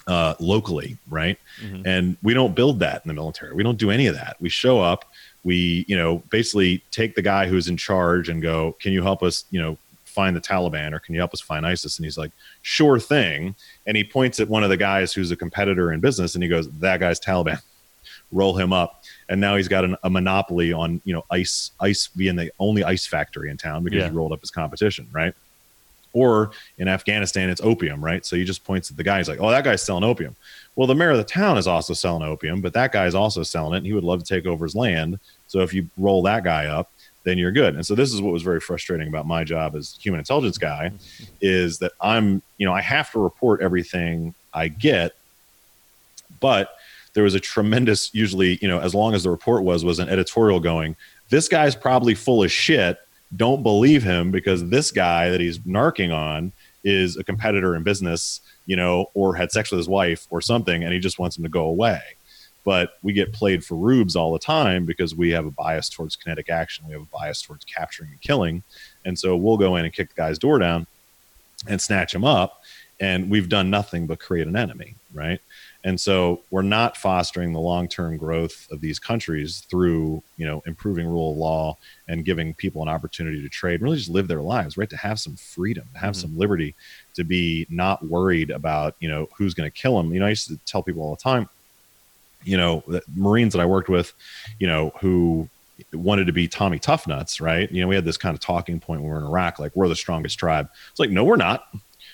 uh, 0.07 0.33
locally 0.39 0.97
right? 1.09 1.39
Mhm. 1.61 1.83
and 1.85 2.17
we 2.23 2.33
don't 2.33 2.55
build 2.55 2.79
that 2.79 3.01
in 3.03 3.07
the 3.07 3.13
military. 3.13 3.53
We 3.53 3.63
don't 3.63 3.77
do 3.77 3.89
any 3.89 4.07
of 4.07 4.15
that. 4.15 4.35
We 4.39 4.49
show 4.49 4.81
up 4.81 5.05
we 5.45 5.83
you 5.87 5.97
know 5.97 6.19
basically 6.29 6.81
take 6.91 7.15
the 7.15 7.21
guy 7.21 7.47
who's 7.47 7.67
in 7.67 7.75
charge 7.77 8.29
and 8.29 8.41
go 8.41 8.75
can 8.79 8.91
you 8.93 9.01
help 9.03 9.21
us 9.23 9.43
you 9.51 9.61
know 9.61 9.77
find 10.05 10.35
the 10.35 10.41
taliban 10.41 10.93
or 10.93 10.99
can 10.99 11.15
you 11.15 11.19
help 11.21 11.33
us 11.33 11.41
find 11.41 11.65
isis? 11.65 11.97
And 11.97 12.05
he's 12.05 12.17
like 12.19 12.31
sure 12.61 12.99
thing. 12.99 13.55
And 13.87 13.97
he 13.97 14.03
points 14.03 14.39
at 14.39 14.47
one 14.47 14.63
of 14.63 14.69
the 14.69 14.77
guys 14.77 15.11
who's 15.11 15.31
a 15.31 15.35
competitor 15.35 15.91
in 15.91 16.01
business 16.01 16.35
and 16.35 16.43
he 16.43 16.49
goes 16.49 16.69
that 16.69 16.99
guy's 16.99 17.19
taliban. 17.19 17.61
Roll 18.31 18.55
him 18.57 18.73
up 18.73 19.02
and 19.33 19.41
now 19.41 19.55
he's 19.57 19.67
got 19.67 19.83
an, 19.83 19.97
a 20.03 20.09
monopoly 20.09 20.71
on 20.71 21.01
you 21.05 21.13
know 21.13 21.25
ice 21.31 21.71
ice 21.79 22.07
being 22.07 22.35
the 22.35 22.51
only 22.59 22.83
ice 22.83 23.05
factory 23.05 23.49
in 23.49 23.57
town 23.57 23.83
because 23.83 23.97
Yeah. 24.03 24.09
he 24.09 24.15
rolled 24.15 24.31
up 24.31 24.39
his 24.41 24.51
competition 24.51 25.07
right? 25.11 25.33
Or 26.13 26.51
in 26.77 26.87
afghanistan 26.87 27.49
it's 27.49 27.61
opium 27.61 28.03
right? 28.03 28.23
So 28.25 28.35
he 28.35 28.43
just 28.45 28.63
points 28.63 28.91
at 28.91 28.97
the 28.97 29.03
guy 29.03 29.17
he's 29.17 29.27
like 29.27 29.39
oh 29.41 29.49
that 29.49 29.63
guy's 29.63 29.81
selling 29.81 30.03
opium. 30.03 30.35
Well 30.75 30.87
the 30.87 30.95
mayor 30.95 31.09
of 31.11 31.17
the 31.17 31.23
town 31.23 31.57
is 31.57 31.67
also 31.67 31.93
selling 31.93 32.21
opium 32.23 32.61
but 32.61 32.73
that 32.73 32.91
guy's 32.91 33.15
also 33.15 33.41
selling 33.43 33.73
it 33.73 33.77
and 33.77 33.85
he 33.87 33.93
would 33.93 34.03
love 34.03 34.19
to 34.19 34.25
take 34.25 34.45
over 34.45 34.63
his 34.65 34.75
land. 34.75 35.19
So 35.47 35.59
if 35.61 35.73
you 35.73 35.89
roll 35.97 36.21
that 36.23 36.43
guy 36.43 36.67
up 36.67 36.89
then 37.25 37.37
you're 37.37 37.53
good. 37.53 37.73
And 37.75 37.85
so 37.85 37.95
this 37.95 38.13
is 38.13 38.21
what 38.21 38.33
was 38.33 38.43
very 38.43 38.59
frustrating 38.59 39.07
about 39.07 39.25
my 39.25 39.45
job 39.45 39.75
as 39.77 39.97
human 39.99 40.19
intelligence 40.19 40.57
guy 40.59 40.91
is 41.41 41.79
that 41.79 41.93
i'm 41.99 42.41
you 42.59 42.65
know 42.67 42.73
i 42.73 42.81
have 42.81 43.11
to 43.13 43.19
report 43.19 43.61
everything 43.61 44.35
i 44.53 44.67
get 44.67 45.13
but 46.39 46.75
there 47.13 47.23
was 47.23 47.35
a 47.35 47.39
tremendous 47.39 48.13
usually 48.13 48.57
you 48.61 48.67
know 48.67 48.79
as 48.79 48.93
long 48.93 49.13
as 49.13 49.23
the 49.23 49.29
report 49.29 49.63
was 49.63 49.85
was 49.85 49.99
an 49.99 50.09
editorial 50.09 50.59
going 50.59 50.95
this 51.29 51.47
guy's 51.47 51.75
probably 51.75 52.13
full 52.13 52.43
of 52.43 52.51
shit. 52.51 52.99
Don't 53.35 53.63
believe 53.63 54.03
him 54.03 54.29
because 54.29 54.69
this 54.69 54.91
guy 54.91 55.29
that 55.29 55.39
he's 55.39 55.59
narking 55.59 56.13
on 56.13 56.51
is 56.83 57.17
a 57.17 57.23
competitor 57.23 57.75
in 57.75 57.83
business 57.83 58.41
you 58.65 58.75
know 58.75 59.09
or 59.13 59.35
had 59.35 59.51
sex 59.51 59.71
with 59.71 59.79
his 59.79 59.89
wife 59.89 60.27
or 60.29 60.41
something 60.41 60.83
and 60.83 60.93
he 60.93 60.99
just 60.99 61.19
wants 61.19 61.37
him 61.37 61.43
to 61.43 61.49
go 61.49 61.65
away. 61.65 62.01
But 62.65 62.93
we 63.01 63.11
get 63.11 63.33
played 63.33 63.65
for 63.65 63.75
rubes 63.75 64.15
all 64.15 64.31
the 64.31 64.39
time 64.39 64.85
because 64.85 65.15
we 65.15 65.31
have 65.31 65.45
a 65.45 65.51
bias 65.51 65.89
towards 65.89 66.15
kinetic 66.15 66.49
action. 66.49 66.85
We 66.87 66.93
have 66.93 67.01
a 67.01 67.05
bias 67.05 67.41
towards 67.41 67.65
capturing 67.65 68.11
and 68.11 68.21
killing. 68.21 68.63
And 69.03 69.19
so 69.19 69.35
we'll 69.35 69.57
go 69.57 69.75
in 69.75 69.83
and 69.83 69.93
kick 69.93 70.09
the 70.09 70.15
guy's 70.15 70.39
door 70.39 70.59
down 70.59 70.87
and 71.67 71.81
snatch 71.81 72.15
him 72.15 72.23
up 72.23 72.63
and 72.99 73.29
we've 73.29 73.49
done 73.49 73.69
nothing 73.69 74.07
but 74.07 74.19
create 74.19 74.47
an 74.47 74.55
enemy 74.55 74.95
right 75.13 75.41
And 75.85 75.99
so 75.99 76.41
we're 76.49 76.61
not 76.61 76.95
fostering 76.95 77.51
the 77.51 77.59
long-term 77.59 78.15
growth 78.17 78.67
of 78.71 78.79
these 78.79 78.99
countries 78.99 79.65
through, 79.69 80.23
you 80.37 80.45
know, 80.45 80.63
improving 80.65 81.05
rule 81.05 81.31
of 81.31 81.37
law 81.37 81.77
and 82.07 82.23
giving 82.23 82.53
people 82.53 82.81
an 82.81 82.87
opportunity 82.87 83.41
to 83.41 83.49
trade, 83.49 83.81
really 83.81 83.97
just 83.97 84.09
live 84.09 84.29
their 84.29 84.41
lives, 84.41 84.77
right? 84.77 84.89
To 84.89 84.97
have 84.97 85.19
some 85.19 85.35
freedom, 85.35 85.85
to 85.93 85.99
have 85.99 86.13
Mhm. 86.13 86.21
some 86.21 86.37
liberty, 86.37 86.73
to 87.15 87.25
be 87.25 87.67
not 87.69 88.05
worried 88.07 88.49
about, 88.49 88.95
you 88.99 89.09
know, 89.09 89.27
who's 89.37 89.53
going 89.53 89.69
to 89.69 89.77
kill 89.77 89.97
them. 89.97 90.13
You 90.13 90.21
know, 90.21 90.25
I 90.25 90.29
used 90.29 90.47
to 90.47 90.57
tell 90.65 90.83
people 90.83 91.01
all 91.03 91.15
the 91.15 91.21
time, 91.21 91.49
you 92.45 92.55
know, 92.55 92.83
the 92.87 93.01
Marines 93.13 93.53
that 93.53 93.59
I 93.59 93.65
worked 93.65 93.89
with, 93.89 94.13
you 94.59 94.67
know, 94.67 94.93
who 95.01 95.49
wanted 95.91 96.27
to 96.27 96.33
be 96.33 96.47
Tommy 96.47 96.79
Tough 96.79 97.07
Nuts, 97.07 97.41
right? 97.41 97.69
You 97.71 97.81
know, 97.81 97.87
we 97.87 97.95
had 97.95 98.05
this 98.05 98.17
kind 98.17 98.33
of 98.33 98.39
talking 98.39 98.79
point 98.79 99.01
when 99.01 99.09
we 99.09 99.13
were 99.13 99.19
in 99.19 99.25
Iraq, 99.25 99.59
like 99.59 99.75
we're 99.75 99.89
the 99.89 99.95
strongest 99.95 100.39
tribe. 100.39 100.69
It's 100.91 100.99
like, 100.99 101.09
no, 101.09 101.23
we're 101.25 101.35
not. 101.35 101.67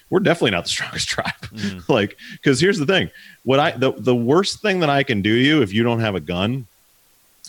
We're 0.10 0.19
definitely 0.19 0.52
not 0.52 0.63
the 0.65 0.69
strongest 0.78 1.08
tribe. 1.10 1.34
Mhm. 1.54 1.88
like, 1.89 2.17
because 2.34 2.60
here's 2.60 2.78
the 2.78 2.86
thing: 2.86 3.10
what 3.43 3.60
I 3.60 3.72
the 3.72 3.91
the 3.93 4.15
worst 4.15 4.62
thing 4.62 4.80
that 4.82 4.89
I 4.89 5.04
can 5.04 5.22
do 5.22 5.36
to 5.36 5.41
you 5.41 5.62
if 5.62 5.72
you 5.74 5.84
don't 5.84 6.00
have 6.00 6.15
a 6.15 6.19
gun 6.19 6.65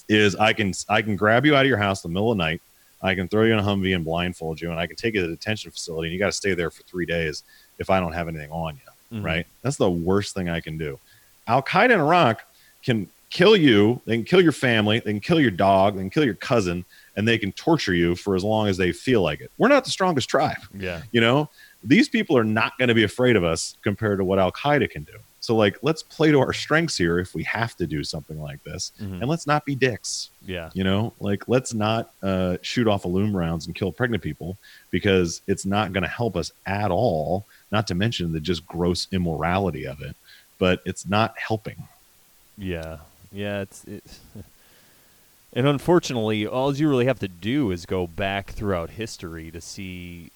is 0.08 0.34
I 0.36 0.52
can 0.52 0.72
I 0.88 1.02
can 1.02 1.16
grab 1.16 1.46
you 1.46 1.54
out 1.56 1.64
of 1.64 1.68
your 1.68 1.78
house 1.78 2.04
in 2.04 2.10
the 2.10 2.14
middle 2.14 2.32
of 2.32 2.38
the 2.38 2.44
night. 2.44 2.60
I 3.02 3.14
can 3.14 3.28
throw 3.28 3.44
you 3.44 3.52
in 3.54 3.58
a 3.58 3.62
Humvee 3.62 3.94
and 3.94 4.04
blindfold 4.04 4.60
you, 4.60 4.70
and 4.70 4.78
I 4.78 4.86
can 4.86 4.96
take 4.96 5.14
you 5.14 5.22
to 5.22 5.26
the 5.28 5.34
detention 5.36 5.70
facility, 5.70 6.08
and 6.08 6.12
you 6.12 6.18
got 6.18 6.26
to 6.26 6.32
stay 6.32 6.52
there 6.54 6.70
for 6.70 6.82
three 6.82 7.06
days 7.06 7.44
if 7.78 7.88
I 7.88 7.98
don't 7.98 8.12
have 8.12 8.28
anything 8.28 8.50
on 8.50 8.74
you 8.74 9.18
Mhm. 9.20 9.24
right? 9.24 9.46
That's 9.62 9.76
the 9.76 9.90
worst 9.90 10.34
thing 10.34 10.48
I 10.50 10.60
can 10.60 10.76
do. 10.78 10.98
Al 11.48 11.62
Qaeda 11.62 11.86
in 11.92 11.98
Iraq 12.00 12.44
can 12.84 13.08
kill 13.30 13.56
you, 13.56 14.00
they 14.04 14.16
can 14.16 14.24
kill 14.24 14.40
your 14.40 14.52
family, 14.52 14.98
they 15.00 15.10
can 15.12 15.20
kill 15.20 15.40
your 15.40 15.50
dog, 15.50 15.94
they 15.96 16.00
can 16.02 16.10
kill 16.10 16.24
your 16.24 16.34
cousin, 16.34 16.84
and 17.16 17.26
they 17.26 17.38
can 17.38 17.50
torture 17.52 17.94
you 17.94 18.14
for 18.14 18.36
as 18.36 18.44
long 18.44 18.68
as 18.68 18.76
they 18.76 18.92
feel 18.92 19.22
like 19.22 19.40
it. 19.40 19.50
We're 19.58 19.68
not 19.68 19.84
the 19.84 19.90
strongest 19.90 20.28
tribe, 20.28 20.58
Yeah. 20.78 21.02
you 21.10 21.20
know? 21.20 21.48
These 21.82 22.08
people 22.08 22.36
are 22.36 22.44
not 22.44 22.76
going 22.78 22.88
to 22.88 22.94
be 22.94 23.04
afraid 23.04 23.36
of 23.36 23.44
us 23.44 23.76
compared 23.82 24.18
to 24.18 24.24
what 24.24 24.38
Al 24.38 24.52
Qaeda 24.52 24.90
can 24.90 25.04
do. 25.04 25.14
So, 25.42 25.56
like, 25.56 25.78
let's 25.80 26.02
play 26.02 26.30
to 26.30 26.38
our 26.38 26.52
strengths 26.52 26.98
here 26.98 27.18
if 27.18 27.34
we 27.34 27.42
have 27.44 27.74
to 27.78 27.86
do 27.86 28.04
something 28.04 28.38
like 28.42 28.62
this, 28.62 28.92
Mhm. 29.00 29.20
and 29.22 29.26
let's 29.28 29.46
not 29.46 29.64
be 29.64 29.74
dicks. 29.74 30.28
Yeah. 30.46 30.68
You 30.74 30.84
know, 30.84 31.14
like 31.18 31.48
let's 31.48 31.72
not 31.72 32.12
uh, 32.22 32.58
shoot 32.60 32.86
off 32.86 33.06
loom 33.06 33.34
rounds 33.34 33.64
and 33.66 33.74
kill 33.74 33.90
pregnant 33.90 34.22
people 34.22 34.58
because 34.90 35.40
it's 35.46 35.64
not 35.64 35.94
going 35.94 36.02
to 36.02 36.08
help 36.10 36.36
us 36.36 36.52
at 36.66 36.90
all. 36.90 37.46
Not 37.72 37.86
to 37.86 37.94
mention 37.94 38.32
the 38.32 38.40
just 38.40 38.66
gross 38.66 39.08
immorality 39.12 39.86
of 39.86 40.02
it, 40.02 40.14
but 40.58 40.82
it's 40.84 41.06
not 41.08 41.38
helping. 41.38 41.88
Yeah, 42.58 42.98
yeah. 43.32 43.62
It's 43.62 43.84
it's, 43.86 44.20
and 45.54 45.66
unfortunately, 45.66 46.46
all 46.46 46.74
you 46.76 46.86
really 46.88 47.06
have 47.06 47.18
to 47.20 47.28
do 47.28 47.70
is 47.70 47.86
go 47.86 48.06
back 48.06 48.50
throughout 48.50 48.90
history 48.90 49.50
to 49.50 49.60
see 49.62 50.30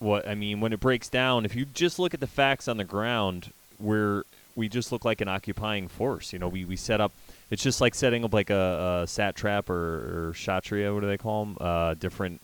what 0.00 0.26
I 0.28 0.34
mean. 0.34 0.60
When 0.60 0.72
it 0.72 0.80
breaks 0.80 1.08
down, 1.08 1.44
if 1.44 1.54
you 1.54 1.64
just 1.64 1.98
look 2.00 2.12
at 2.14 2.20
the 2.20 2.26
facts 2.26 2.66
on 2.66 2.76
the 2.76 2.84
ground, 2.84 3.52
where 3.78 4.24
we 4.56 4.68
just 4.68 4.90
look 4.92 5.04
like 5.04 5.20
an 5.20 5.28
occupying 5.28 5.86
force. 5.88 6.32
You 6.32 6.38
know, 6.40 6.48
we 6.48 6.64
we 6.64 6.76
set 6.76 7.00
up. 7.00 7.12
It's 7.50 7.62
just 7.62 7.80
like 7.80 7.94
setting 7.94 8.24
up 8.24 8.32
like 8.34 8.50
a, 8.50 9.00
a 9.02 9.06
satrap 9.06 9.70
or, 9.70 10.28
or 10.28 10.32
kshatriya. 10.34 10.92
What 10.92 11.00
do 11.00 11.06
they 11.06 11.16
call 11.18 11.44
them? 11.44 11.56
Uh, 11.60 11.94
different. 11.94 12.40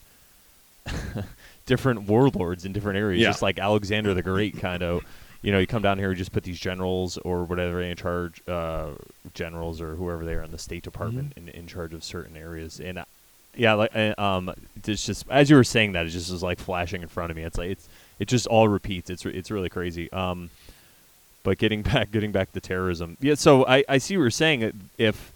different 1.67 2.03
warlords 2.03 2.65
in 2.65 2.73
different 2.73 2.97
areas, 2.99 3.21
Yeah. 3.21 3.31
just 3.31 3.43
like 3.43 3.59
Alexander 3.59 4.15
the 4.15 4.23
Great, 4.23 4.59
kind 4.59 4.83
of 4.83 5.05
you 5.43 5.53
know, 5.53 5.59
you 5.59 5.67
come 5.67 5.83
down 5.83 5.99
here, 5.99 6.11
you 6.11 6.17
just 6.17 6.33
put 6.33 6.43
these 6.45 6.59
generals 6.59 7.19
or 7.19 7.45
whatever 7.45 7.81
in 7.81 7.97
charge, 7.97 8.41
uh, 8.49 8.91
generals 9.35 9.81
or 9.81 9.95
whoever 9.95 10.25
they 10.25 10.35
are 10.35 10.43
in 10.43 10.51
the 10.51 10.59
State 10.59 10.83
Department 10.83 11.35
in, 11.37 11.49
in 11.49 11.67
charge 11.69 11.93
of 11.95 12.03
certain 12.03 12.37
areas. 12.37 12.81
And 12.81 13.05
yeah, 13.57 13.75
like 13.75 14.19
um, 14.19 14.53
it's 14.85 15.05
just 15.05 15.25
as 15.31 15.51
you 15.51 15.57
were 15.57 15.65
saying 15.65 15.93
that, 15.93 16.07
it 16.07 16.11
just 16.11 16.31
was 16.31 16.43
like 16.43 16.59
flashing 16.59 17.03
in 17.03 17.09
front 17.09 17.31
of 17.31 17.37
me. 17.37 17.43
It's 17.43 17.59
like 17.59 17.71
it's 17.71 17.89
it 18.19 18.29
just 18.29 18.47
all 18.47 18.69
repeats. 18.69 19.11
It's 19.11 19.25
it's 19.25 19.51
really 19.51 19.69
crazy. 19.69 20.13
Um, 20.13 20.51
but 21.43 21.59
getting 21.59 21.83
back, 21.91 22.11
getting 22.11 22.33
back 22.33 22.53
to 22.53 22.61
terrorism, 22.61 23.17
yeah. 23.21 23.35
So 23.35 23.67
I 23.67 23.85
I 23.89 23.99
see 23.99 24.17
what 24.17 24.23
you're 24.23 24.31
saying. 24.31 24.89
If 24.99 25.33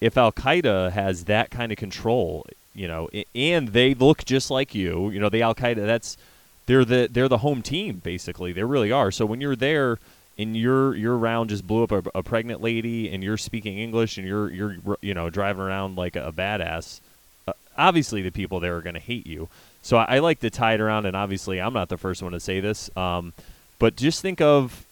if 0.00 0.16
Al 0.16 0.32
Qaeda 0.32 0.92
has 0.92 1.24
that 1.24 1.50
kind 1.50 1.72
of 1.72 1.78
control, 1.78 2.46
you 2.74 2.86
know, 2.88 3.08
and 3.34 3.68
they 3.68 3.94
look 3.94 4.24
just 4.24 4.50
like 4.50 4.74
you, 4.74 5.10
you 5.10 5.18
know, 5.18 5.28
the 5.28 5.42
Al 5.42 5.54
Qaeda 5.54 5.86
that's 5.86 6.16
they're 6.66 6.84
the 6.84 7.08
they're 7.10 7.28
the 7.28 7.38
home 7.38 7.62
team 7.62 8.00
basically. 8.04 8.52
They 8.52 8.64
really 8.64 8.92
are. 8.92 9.10
So 9.10 9.24
when 9.24 9.40
you're 9.40 9.56
there 9.56 9.98
and 10.38 10.56
your 10.56 10.94
your 10.94 11.16
round 11.16 11.50
just 11.50 11.66
blew 11.66 11.84
up 11.84 11.92
a, 11.92 12.02
a 12.14 12.22
pregnant 12.22 12.60
lady 12.60 13.10
and 13.12 13.22
you're 13.22 13.38
speaking 13.38 13.78
English 13.78 14.18
and 14.18 14.26
you're 14.26 14.50
you're 14.50 14.76
you 15.00 15.14
know 15.14 15.30
driving 15.30 15.62
around 15.62 15.96
like 15.96 16.16
a, 16.16 16.32
badass, 16.32 17.00
uh, 17.00 17.05
obviously 17.78 18.22
the 18.22 18.30
people 18.30 18.60
there 18.60 18.76
are 18.76 18.82
going 18.82 18.94
to 18.94 19.00
hate 19.00 19.26
you. 19.26 19.48
So 19.82 19.98
I, 19.98 20.16
I 20.16 20.18
like 20.18 20.40
to 20.40 20.50
tie 20.50 20.74
it 20.74 20.80
around, 20.80 21.06
and 21.06 21.16
obviously 21.16 21.60
I'm 21.60 21.72
not 21.72 21.88
the 21.88 21.96
first 21.96 22.22
one 22.22 22.32
to 22.32 22.40
say 22.40 22.60
this, 22.60 22.90
um, 22.96 23.32
but 23.78 23.96
just 23.96 24.22
think 24.22 24.40
of, 24.40 24.84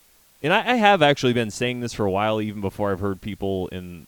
and 0.43 0.53
I, 0.53 0.73
I 0.73 0.75
have 0.77 1.03
actually 1.03 1.33
been 1.33 1.51
saying 1.51 1.81
this 1.81 1.93
for 1.93 2.05
a 2.05 2.11
while, 2.11 2.41
even 2.41 2.61
before 2.61 2.93
I've 2.93 3.01
heard 3.01 3.21
people 3.21 3.69
in 3.69 4.07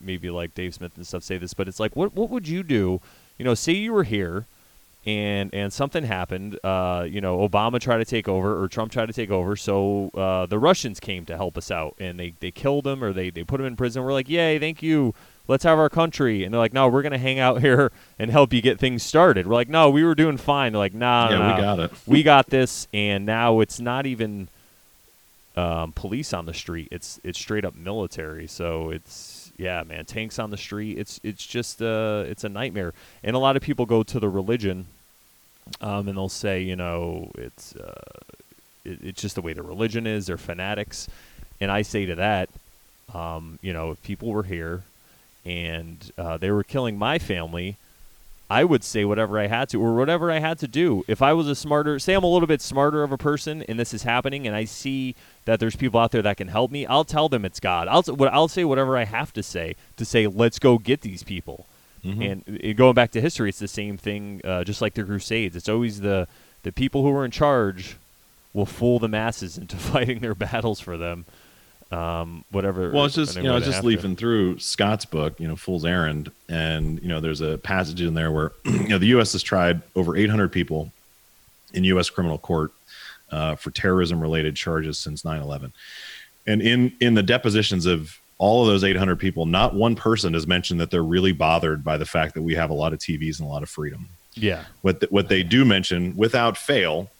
maybe 0.00 0.30
like 0.30 0.54
Dave 0.54 0.74
Smith 0.74 0.96
and 0.96 1.06
stuff 1.06 1.22
say 1.22 1.38
this, 1.38 1.54
but 1.54 1.68
it's 1.68 1.80
like, 1.80 1.94
what 1.96 2.14
what 2.14 2.30
would 2.30 2.48
you 2.48 2.62
do? 2.62 3.00
You 3.38 3.44
know, 3.44 3.54
say 3.54 3.72
you 3.72 3.92
were 3.92 4.04
here 4.04 4.46
and 5.04 5.52
and 5.52 5.72
something 5.72 6.04
happened. 6.04 6.58
Uh, 6.62 7.06
you 7.08 7.20
know, 7.20 7.46
Obama 7.46 7.80
tried 7.80 7.98
to 7.98 8.04
take 8.04 8.28
over 8.28 8.62
or 8.62 8.68
Trump 8.68 8.92
tried 8.92 9.06
to 9.06 9.12
take 9.12 9.30
over, 9.30 9.56
so 9.56 10.10
uh, 10.14 10.46
the 10.46 10.58
Russians 10.58 11.00
came 11.00 11.24
to 11.26 11.36
help 11.36 11.56
us 11.56 11.70
out, 11.70 11.94
and 11.98 12.18
they 12.18 12.34
they 12.40 12.50
killed 12.50 12.86
him 12.86 13.02
or 13.02 13.12
they 13.12 13.30
they 13.30 13.44
put 13.44 13.60
him 13.60 13.66
in 13.66 13.76
prison. 13.76 14.02
We're 14.02 14.12
like, 14.12 14.28
yay, 14.28 14.58
thank 14.58 14.82
you. 14.82 15.14
Let's 15.48 15.64
have 15.64 15.78
our 15.78 15.88
country, 15.88 16.44
and 16.44 16.54
they're 16.54 16.60
like, 16.60 16.72
no, 16.72 16.88
we're 16.88 17.02
gonna 17.02 17.18
hang 17.18 17.38
out 17.38 17.60
here 17.62 17.90
and 18.18 18.30
help 18.30 18.52
you 18.52 18.62
get 18.62 18.78
things 18.78 19.02
started. 19.02 19.46
We're 19.46 19.54
like, 19.54 19.68
no, 19.68 19.90
we 19.90 20.04
were 20.04 20.14
doing 20.14 20.36
fine. 20.36 20.72
They're 20.72 20.78
like, 20.78 20.94
nah, 20.94 21.30
yeah, 21.30 21.38
nah, 21.38 21.54
we 21.56 21.60
got 21.60 21.78
it. 21.80 21.92
we 22.06 22.22
got 22.22 22.46
this, 22.48 22.88
and 22.92 23.26
now 23.26 23.60
it's 23.60 23.80
not 23.80 24.06
even 24.06 24.48
um, 25.56 25.92
police 25.92 26.32
on 26.32 26.46
the 26.46 26.54
street. 26.54 26.88
It's 26.90 27.20
it's 27.24 27.38
straight 27.38 27.64
up 27.64 27.74
military. 27.74 28.46
So 28.46 28.90
it's 28.90 29.52
yeah, 29.56 29.82
man, 29.82 30.04
tanks 30.04 30.38
on 30.38 30.50
the 30.50 30.56
street. 30.56 30.98
It's 30.98 31.20
it's 31.22 31.46
just 31.46 31.82
uh, 31.82 32.24
it's 32.26 32.44
a 32.44 32.48
nightmare. 32.48 32.94
And 33.22 33.36
a 33.36 33.38
lot 33.38 33.56
of 33.56 33.62
people 33.62 33.86
go 33.86 34.02
to 34.02 34.20
the 34.20 34.28
religion, 34.28 34.86
um, 35.80 36.08
and 36.08 36.16
they'll 36.16 36.28
say, 36.28 36.62
you 36.62 36.76
know, 36.76 37.30
it's 37.36 37.74
uh, 37.76 38.00
it, 38.84 38.98
it's 39.02 39.20
just 39.20 39.34
the 39.34 39.42
way 39.42 39.52
the 39.52 39.62
religion 39.62 40.06
is. 40.06 40.26
They're 40.26 40.38
fanatics, 40.38 41.08
and 41.60 41.70
I 41.70 41.82
say 41.82 42.06
to 42.06 42.14
that, 42.16 42.48
um, 43.14 43.58
you 43.62 43.72
know, 43.72 43.90
if 43.90 44.02
people 44.02 44.28
were 44.28 44.44
here 44.44 44.82
and 45.44 46.10
uh, 46.16 46.36
they 46.36 46.50
were 46.50 46.62
killing 46.62 46.98
my 46.98 47.18
family, 47.18 47.76
I 48.50 48.64
would 48.64 48.84
say 48.84 49.04
whatever 49.04 49.38
I 49.38 49.46
had 49.46 49.70
to, 49.70 49.80
or 49.82 49.94
whatever 49.94 50.30
I 50.30 50.38
had 50.38 50.58
to 50.58 50.68
do. 50.68 51.04
If 51.08 51.22
I 51.22 51.32
was 51.32 51.48
a 51.48 51.54
smarter, 51.54 51.98
say 51.98 52.12
I'm 52.12 52.22
a 52.22 52.26
little 52.28 52.46
bit 52.46 52.60
smarter 52.60 53.02
of 53.02 53.10
a 53.10 53.16
person, 53.16 53.62
and 53.62 53.78
this 53.78 53.94
is 53.94 54.02
happening, 54.02 54.46
and 54.46 54.54
I 54.54 54.64
see 54.66 55.14
that 55.46 55.58
there's 55.58 55.74
people 55.74 55.98
out 55.98 56.10
there 56.10 56.22
that 56.22 56.36
can 56.36 56.48
help 56.48 56.70
me, 56.70 56.84
I'll 56.84 57.04
tell 57.04 57.28
them 57.28 57.44
it's 57.44 57.60
God. 57.60 57.88
I'll 57.88 58.02
what 58.02 58.32
I'll 58.32 58.48
say 58.48 58.64
whatever 58.64 58.96
I 58.98 59.04
have 59.04 59.32
to 59.34 59.42
say 59.42 59.74
to 59.96 60.04
say 60.04 60.26
let's 60.26 60.58
go 60.58 60.78
get 60.78 61.00
these 61.00 61.22
people. 61.22 61.66
And 62.22 62.60
uh, 62.64 62.72
going 62.74 62.94
back 62.94 63.12
to 63.12 63.20
history, 63.20 63.48
it's 63.48 63.58
the 63.60 63.68
same 63.68 63.96
thing. 63.96 64.40
Uh, 64.44 64.64
just 64.64 64.82
like 64.82 64.94
the 64.94 65.04
Crusades, 65.04 65.56
it's 65.56 65.68
always 65.68 66.00
the 66.00 66.28
the 66.62 66.72
people 66.72 67.02
who 67.02 67.12
are 67.16 67.24
in 67.24 67.30
charge 67.30 67.96
will 68.52 68.66
fool 68.66 68.98
the 68.98 69.08
masses 69.08 69.56
into 69.56 69.76
fighting 69.92 70.18
their 70.18 70.34
battles 70.34 70.78
for 70.80 70.96
them. 70.98 71.24
Um, 71.92 72.44
whatever. 72.50 72.90
Well, 72.90 73.04
it's 73.04 73.14
just 73.14 73.36
you 73.36 73.42
know, 73.42 73.52
I 73.52 73.56
was 73.56 73.66
just 73.66 73.80
to. 73.80 73.86
leafing 73.86 74.16
through 74.16 74.58
Scott's 74.58 75.04
book, 75.04 75.38
you 75.38 75.46
know, 75.46 75.56
Fool's 75.56 75.84
Errand, 75.84 76.32
and 76.48 77.00
you 77.02 77.08
know, 77.08 77.20
there's 77.20 77.42
a 77.42 77.58
passage 77.58 78.00
in 78.00 78.14
there 78.14 78.32
where 78.32 78.52
you 78.64 78.88
know 78.88 78.98
the 78.98 79.08
U.S. 79.08 79.32
has 79.32 79.42
tried 79.42 79.82
over 79.94 80.16
800 80.16 80.50
people 80.50 80.90
in 81.74 81.84
U.S. 81.84 82.08
criminal 82.08 82.38
court 82.38 82.72
uh, 83.30 83.56
for 83.56 83.70
terrorism-related 83.70 84.56
charges 84.56 84.96
since 84.96 85.22
9/11, 85.22 85.72
and 86.46 86.62
in 86.62 86.94
in 86.98 87.12
the 87.12 87.22
depositions 87.22 87.84
of 87.84 88.18
all 88.38 88.62
of 88.62 88.68
those 88.68 88.82
800 88.82 89.16
people, 89.16 89.44
not 89.44 89.74
one 89.74 89.94
person 89.94 90.34
has 90.34 90.46
mentioned 90.46 90.80
that 90.80 90.90
they're 90.90 91.02
really 91.02 91.32
bothered 91.32 91.84
by 91.84 91.96
the 91.96 92.06
fact 92.06 92.34
that 92.34 92.42
we 92.42 92.54
have 92.54 92.70
a 92.70 92.74
lot 92.74 92.92
of 92.92 92.98
TVs 92.98 93.38
and 93.38 93.48
a 93.48 93.52
lot 93.52 93.62
of 93.62 93.68
freedom. 93.68 94.08
Yeah. 94.34 94.64
What 94.80 95.00
th- 95.00 95.12
what 95.12 95.28
they 95.28 95.42
do 95.42 95.64
mention 95.64 96.16
without 96.16 96.56
fail 96.56 97.10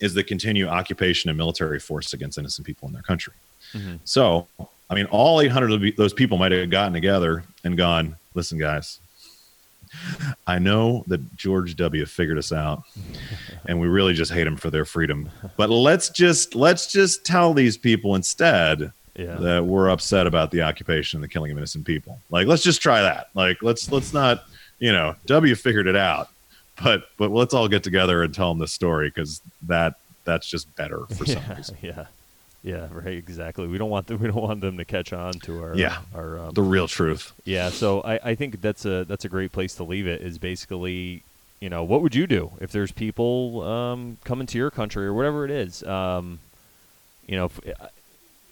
is 0.00 0.14
the 0.14 0.22
continued 0.22 0.68
occupation 0.68 1.30
and 1.30 1.38
military 1.38 1.80
force 1.80 2.12
against 2.12 2.38
innocent 2.38 2.66
people 2.66 2.86
in 2.86 2.92
their 2.92 3.02
country. 3.02 3.32
Mhm. 3.76 3.98
So, 4.04 4.46
I 4.90 4.94
mean, 4.94 5.06
all 5.06 5.40
800 5.40 5.72
of 5.72 5.96
those 5.96 6.12
people 6.12 6.38
might 6.38 6.52
have 6.52 6.70
gotten 6.70 6.92
together 6.92 7.42
and 7.64 7.76
gone, 7.76 8.16
listen, 8.34 8.58
guys, 8.58 9.00
I 10.46 10.58
know 10.58 11.04
that 11.06 11.36
George 11.36 11.76
W. 11.76 12.04
figured 12.06 12.38
us 12.38 12.52
out 12.52 12.82
and 13.66 13.80
we 13.80 13.88
really 13.88 14.14
just 14.14 14.32
hate 14.32 14.44
them 14.44 14.56
for 14.56 14.70
their 14.70 14.84
freedom. 14.84 15.30
But 15.56 15.70
let's 15.70 16.08
just 16.10 16.54
let's 16.54 16.90
just 16.92 17.24
tell 17.24 17.54
these 17.54 17.76
people 17.76 18.14
instead 18.14 18.92
Yeah. 19.16 19.36
that 19.36 19.64
we're 19.64 19.88
upset 19.88 20.26
about 20.26 20.50
the 20.50 20.62
occupation 20.62 21.16
and 21.18 21.24
the 21.24 21.28
killing 21.28 21.50
of 21.52 21.56
innocent 21.58 21.86
people. 21.86 22.20
Like, 22.30 22.46
let's 22.46 22.62
just 22.62 22.82
try 22.82 23.00
that. 23.02 23.28
Like, 23.34 23.62
let's 23.62 23.90
let's 23.90 24.12
not, 24.12 24.44
you 24.78 24.92
know, 24.92 25.14
W 25.26 25.54
figured 25.54 25.86
it 25.86 25.96
out, 25.96 26.28
but 26.82 27.08
but 27.16 27.30
let's 27.30 27.54
all 27.54 27.68
get 27.68 27.82
together 27.82 28.22
and 28.22 28.34
tell 28.34 28.50
them 28.50 28.58
this 28.58 28.72
story 28.72 29.08
because 29.08 29.40
that 29.62 29.94
that's 30.24 30.46
just 30.46 30.74
better 30.76 31.06
for 31.16 31.24
some 31.24 31.42
yeah, 31.48 31.56
reason. 31.56 31.76
yeah, 31.80 32.06
yeah, 32.66 32.88
right. 32.90 33.16
Exactly. 33.16 33.66
We 33.68 33.78
don't 33.78 33.90
want 33.90 34.08
them. 34.08 34.18
We 34.20 34.26
don't 34.26 34.42
want 34.42 34.60
them 34.60 34.76
to 34.76 34.84
catch 34.84 35.12
on 35.12 35.34
to 35.46 35.62
our 35.62 35.74
Yeah. 35.76 35.98
our 36.14 36.38
um, 36.38 36.50
The 36.54 36.62
real 36.62 36.88
truth. 36.88 37.32
yeah. 37.44 37.70
So 37.70 38.00
I, 38.02 38.30
I 38.30 38.34
think 38.34 38.60
that's 38.60 38.84
a 38.84 39.04
that's 39.04 39.24
a 39.24 39.28
great 39.28 39.52
place 39.52 39.74
to 39.76 39.84
leave 39.84 40.06
it. 40.06 40.20
Is 40.20 40.38
basically, 40.38 41.22
you 41.60 41.70
know, 41.70 41.84
what 41.84 42.02
would 42.02 42.14
you 42.14 42.26
do 42.26 42.52
if 42.60 42.72
there's 42.72 42.92
people 42.92 43.62
um, 43.62 44.18
coming 44.24 44.46
to 44.48 44.58
your 44.58 44.70
country 44.70 45.06
or 45.06 45.14
whatever 45.14 45.44
it 45.44 45.50
is? 45.50 45.82
Um, 45.84 46.40
you 47.26 47.36
know, 47.36 47.46
if, 47.46 47.60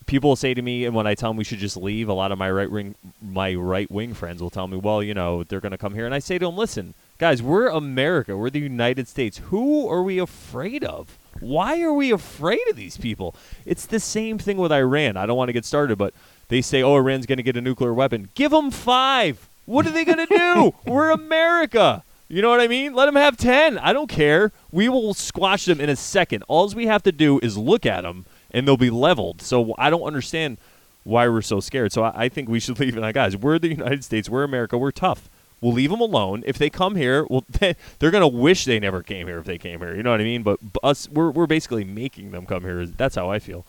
people 0.07 0.37
say 0.37 0.53
to 0.55 0.61
me, 0.63 0.85
and 0.85 0.95
when 0.95 1.07
I 1.07 1.15
tell 1.15 1.31
them 1.31 1.37
we 1.39 1.45
should 1.45 1.59
just 1.59 1.77
leave, 1.77 2.09
a 2.09 2.13
lot 2.13 2.31
of 2.31 2.39
my 2.39 2.51
right 2.51 2.71
wing 2.71 2.95
my 3.23 3.55
right 3.55 3.91
wing 3.91 4.15
friends 4.15 4.41
will 4.43 4.51
tell 4.51 4.69
me, 4.69 4.77
well, 4.77 5.03
you 5.03 5.15
know, 5.15 5.43
they're 5.45 5.61
going 5.61 5.73
to 5.73 5.79
come 5.79 5.95
here, 5.95 6.07
and 6.07 6.15
I 6.15 6.19
say 6.21 6.39
to 6.39 6.47
them, 6.47 6.57
listen, 6.57 6.95
guys, 7.19 7.43
we're 7.43 7.69
America, 7.69 8.37
we're 8.37 8.51
the 8.51 8.61
United 8.61 9.09
States. 9.09 9.39
Who 9.51 9.89
are 9.89 10.03
we 10.03 10.19
afraid 10.19 10.85
of? 10.85 11.19
Why 11.41 11.81
are 11.83 11.93
we 11.93 12.11
afraid 12.13 12.63
of 12.71 12.77
these 12.77 12.97
people? 12.97 13.35
It's 13.65 13.87
the 13.87 14.01
same 14.01 14.39
thing 14.39 14.57
with 14.57 14.73
Iran. 14.73 15.17
I 15.17 15.27
don't 15.27 15.37
want 15.37 15.49
to 15.49 15.53
get 15.53 15.65
started, 15.65 15.99
but 15.99 16.15
they 16.49 16.61
say, 16.61 16.83
oh, 16.83 16.97
Iran's 16.97 17.27
going 17.27 17.39
to 17.39 17.43
get 17.43 17.57
a 17.57 17.61
nuclear 17.61 17.95
weapon. 17.95 18.29
Give 18.35 18.51
them 18.51 18.71
five. 18.71 19.49
What 19.67 19.87
are 19.87 19.91
they 19.91 20.05
going 20.05 20.27
to 20.27 20.27
do? 20.27 20.75
we're 20.91 21.11
America. 21.11 22.05
You 22.29 22.43
know 22.43 22.51
what 22.51 22.61
I 22.61 22.69
mean? 22.69 22.95
Let 22.95 23.07
them 23.07 23.17
have 23.17 23.37
10. 23.37 23.79
I 23.79 23.93
don't 23.93 24.09
care. 24.09 24.53
We 24.73 24.89
will 24.89 25.15
squash 25.15 25.67
them 25.67 25.81
in 25.81 25.89
a 25.89 25.97
second. 25.97 26.43
All 26.49 26.69
we 26.71 26.87
have 26.87 27.03
to 27.05 27.13
do 27.13 27.39
is 27.43 27.57
look 27.57 27.87
at 27.87 28.03
them 28.03 28.27
and 28.51 28.67
they'll 28.67 28.77
be 28.77 28.91
leveled. 28.91 29.43
So 29.43 29.75
I 29.79 29.91
don't 29.91 30.03
understand 30.03 30.59
why 31.03 31.29
we're 31.29 31.43
so 31.43 31.61
scared. 31.61 31.93
So 31.93 32.03
I, 32.03 32.25
I 32.25 32.29
think 32.29 32.49
we 32.49 32.61
should 32.61 32.79
leave 32.81 32.97
it. 32.97 33.01
Like, 33.01 33.15
guys, 33.15 33.37
we're 33.37 33.59
the 33.59 33.69
United 33.69 34.05
States. 34.05 34.29
We're 34.29 34.45
America. 34.45 34.79
We're 34.79 34.91
tough. 34.91 35.29
We'll 35.65 35.73
leave 35.73 35.89
them 35.89 36.03
alone. 36.03 36.43
If 36.47 36.59
they 36.59 36.69
come 36.69 36.95
here, 36.95 37.25
well, 37.31 37.43
they, 37.61 37.75
they're 37.99 38.11
gonna 38.11 38.29
wish 38.29 38.67
they 38.67 38.79
never 38.79 39.03
came 39.03 39.27
here 39.27 39.39
if 39.39 39.47
they 39.47 39.57
came 39.57 39.81
here. 39.81 39.95
You 39.97 40.03
know 40.03 40.11
what 40.11 40.21
I 40.21 40.25
mean? 40.25 40.43
But 40.43 40.59
us, 40.83 41.09
we're 41.09 41.31
we're 41.31 41.47
basically 41.47 41.85
making 41.85 42.33
them 42.33 42.45
come 42.45 42.63
here. 42.65 42.85
That's 42.85 43.15
how 43.17 43.31
I 43.31 43.39
feel. 43.39 43.65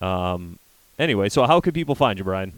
Um. 0.00 0.58
Anyway, 1.00 1.28
so 1.28 1.44
how 1.46 1.60
could 1.60 1.74
people 1.74 1.96
find 1.96 2.16
you, 2.18 2.24
Brian? 2.24 2.52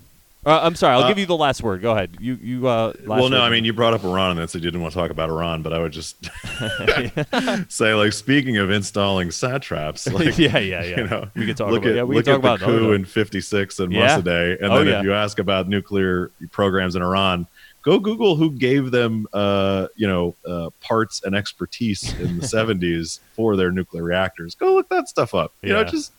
Uh, 0.47 0.61
I'm 0.63 0.75
sorry. 0.75 0.95
I'll 0.97 1.05
Uh, 1.05 1.09
give 1.09 1.19
you 1.19 1.25
the 1.25 1.37
last 1.37 1.63
word. 1.63 1.81
Go 1.81 1.93
ahead. 1.93 2.11
You 2.21 2.39
you. 2.43 2.67
Uh, 2.69 2.93
last 3.05 3.07
well, 3.21 3.29
no, 3.31 3.39
word. 3.39 3.45
I 3.45 3.49
mean, 3.49 3.65
you 3.65 3.73
brought 3.73 3.95
up 3.95 4.05
Iran, 4.05 4.33
and 4.33 4.41
that's 4.41 4.55
you 4.55 4.61
didn't 4.61 4.83
want 4.83 4.93
to 4.93 4.99
talk 4.99 5.11
about 5.11 5.31
Iran, 5.31 5.63
but 5.63 5.73
I 5.73 5.79
would 5.79 5.93
just 5.93 6.17
say, 7.73 7.95
like, 7.95 8.13
speaking 8.13 8.59
of 8.59 8.71
installing 8.71 9.31
satraps, 9.31 10.07
like, 10.13 10.37
yeah, 10.39 10.59
yeah, 10.59 10.83
yeah. 10.85 10.97
you 10.99 11.07
know, 11.09 11.29
we 11.35 11.47
could 11.47 11.57
talk 11.57 11.71
look 11.71 11.83
about. 11.83 11.91
at 11.93 11.97
yeah, 11.97 12.03
we 12.03 12.17
look 12.17 12.27
talk 12.27 12.35
at 12.35 12.39
about 12.41 12.59
the 12.61 12.67
coup 12.67 12.93
in 12.93 13.07
'56 13.07 13.81
and 13.81 13.93
Yeah. 13.93 14.19
Mossadegh, 14.19 14.63
and 14.63 14.73
Oh, 14.73 14.79
then 14.79 14.87
yeah. 14.89 14.99
if 14.99 15.05
you 15.05 15.15
ask 15.15 15.39
about 15.39 15.69
nuclear 15.69 16.31
programs 16.51 16.95
in 16.97 17.01
Iran, 17.03 17.47
go 17.85 17.99
Google 18.01 18.35
who 18.37 18.51
gave 18.51 18.91
them, 18.91 19.27
uh, 19.33 19.89
you 19.95 20.07
know, 20.09 20.35
uh, 20.47 20.71
parts 20.81 21.23
and 21.25 21.35
expertise 21.37 22.13
in 22.19 22.39
the 22.39 22.47
'70s 22.47 23.21
for 23.35 23.57
their 23.57 23.71
nuclear 23.71 24.03
reactors. 24.03 24.55
Go 24.55 24.75
look 24.75 24.89
that 24.89 25.09
stuff 25.09 25.35
up. 25.35 25.53
You 25.63 25.71
know, 25.75 25.81
Yeah. 25.81 25.85
just 25.85 26.13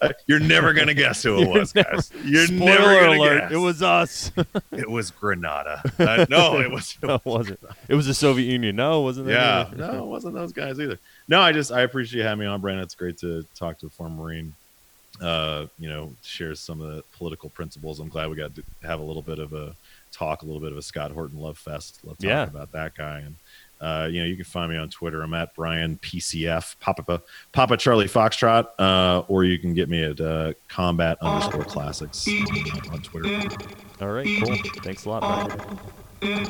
uh, 0.00 0.08
you're 0.26 0.40
never 0.40 0.72
gonna 0.72 0.94
guess 0.94 1.22
who 1.22 1.40
it 1.40 1.48
was, 1.48 1.72
guys. 1.72 2.10
You're 2.24 2.46
Spoiler 2.46 2.64
never 2.66 3.00
gonna 3.00 3.18
alert! 3.20 3.40
guess. 3.42 3.52
It 3.52 3.56
was 3.58 3.82
us. 3.82 4.32
It 4.72 4.90
was 4.90 5.10
Granada. 5.12 5.80
Uh, 5.98 6.26
no, 6.28 6.58
it 6.60 6.70
was. 6.72 6.96
no, 7.02 7.14
it 7.16 7.24
wasn't. 7.24 7.60
It 7.88 7.94
was 7.94 8.06
the 8.06 8.14
Soviet 8.14 8.50
Union. 8.50 8.74
No, 8.74 9.00
it 9.00 9.04
wasn't. 9.04 9.26
that 9.28 9.32
Yeah, 9.32 9.66
either. 9.70 9.76
no, 9.92 10.04
it 10.04 10.06
wasn't 10.08 10.34
those 10.34 10.52
guys 10.52 10.80
either. 10.80 10.98
No, 11.28 11.40
I 11.40 11.52
just 11.52 11.70
I 11.70 11.82
appreciate 11.82 12.18
you 12.18 12.24
having 12.26 12.40
me 12.40 12.46
on, 12.46 12.60
Brandon. 12.60 12.82
It's 12.82 12.96
great 12.96 13.18
to 13.18 13.44
talk 13.54 13.78
to 13.80 13.86
a 13.86 13.90
former 13.90 14.16
Marine. 14.22 14.54
Uh, 15.20 15.66
you 15.78 15.88
know, 15.88 16.12
shares 16.22 16.58
some 16.58 16.80
of 16.80 16.96
the 16.96 17.04
political 17.16 17.50
principles. 17.50 18.00
I'm 18.00 18.08
glad 18.08 18.28
we 18.30 18.34
got 18.34 18.54
to 18.56 18.62
have 18.82 18.98
a 18.98 19.04
little 19.04 19.22
bit 19.22 19.38
of 19.38 19.52
a 19.52 19.76
talk, 20.12 20.42
a 20.42 20.44
little 20.44 20.60
bit 20.60 20.72
of 20.72 20.78
a 20.78 20.82
Scott 20.82 21.10
Horton 21.10 21.38
love 21.38 21.58
fest. 21.58 22.00
Love 22.04 22.16
talking 22.18 22.30
Yeah. 22.30 22.44
about 22.44 22.72
that 22.72 22.94
guy. 22.94 23.20
And 23.20 23.36
uh, 23.80 24.06
you 24.08 24.20
know, 24.20 24.26
you 24.26 24.36
can 24.36 24.44
find 24.44 24.70
me 24.70 24.78
on 24.78 24.88
Twitter. 24.88 25.22
I'm 25.22 25.34
at 25.34 25.54
Brian 25.56 25.98
PCF 25.98 26.78
Papa 26.78 27.20
Papa 27.50 27.76
Charlie 27.76 28.06
Foxtrot, 28.06 28.68
uh, 28.78 29.24
or 29.26 29.42
you 29.42 29.58
can 29.58 29.74
get 29.74 29.88
me 29.88 30.04
at 30.04 30.20
uh, 30.20 30.52
Combat 30.68 31.18
underscore 31.20 31.64
Classics 31.64 32.28
on 32.92 33.02
Twitter. 33.02 33.40
All 34.00 34.08
right, 34.12 34.26
cool. 34.44 34.56
Thanks 34.84 35.04
a 35.04 35.08
lot, 35.10 35.48
Brian. 36.20 36.44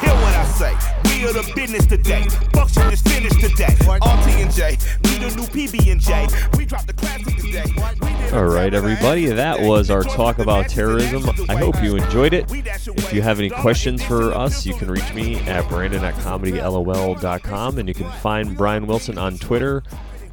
Hear 0.00 0.14
what 0.14 0.34
I 0.34 0.44
say. 0.46 0.72
We 1.04 1.24
are 1.28 1.32
the 1.32 1.52
business 1.54 1.86
today. 1.86 2.22
Function 2.54 2.90
is 2.92 3.02
finished 3.02 3.40
today. 3.40 3.74
RT 3.88 4.02
and 4.06 4.29
J. 4.52 4.76
We 5.04 5.10
the 5.18 5.36
new 5.36 5.46
PB 5.46 5.92
and 5.92 6.00
J. 6.00 6.26
We 6.56 6.64
dropped 6.64 6.88
the 6.88 6.92
classic 6.92 7.36
today. 7.36 7.64
A 8.32 8.36
All 8.36 8.46
right, 8.46 8.72
everybody, 8.74 9.26
that 9.26 9.60
was 9.60 9.90
our 9.90 10.02
talk 10.02 10.38
about 10.38 10.68
terrorism. 10.68 11.28
I 11.48 11.56
hope 11.56 11.82
you 11.82 11.96
enjoyed 11.96 12.32
it. 12.32 12.50
If 12.50 13.12
you 13.12 13.22
have 13.22 13.38
any 13.38 13.50
questions 13.50 14.02
for 14.02 14.32
us, 14.32 14.66
you 14.66 14.74
can 14.74 14.90
reach 14.90 15.12
me 15.14 15.36
at 15.40 15.68
brandon 15.68 16.04
at 16.04 16.14
comedylol.com 16.14 17.78
and 17.78 17.88
you 17.88 17.94
can 17.94 18.10
find 18.20 18.56
Brian 18.56 18.86
Wilson 18.86 19.18
on 19.18 19.38
Twitter 19.38 19.82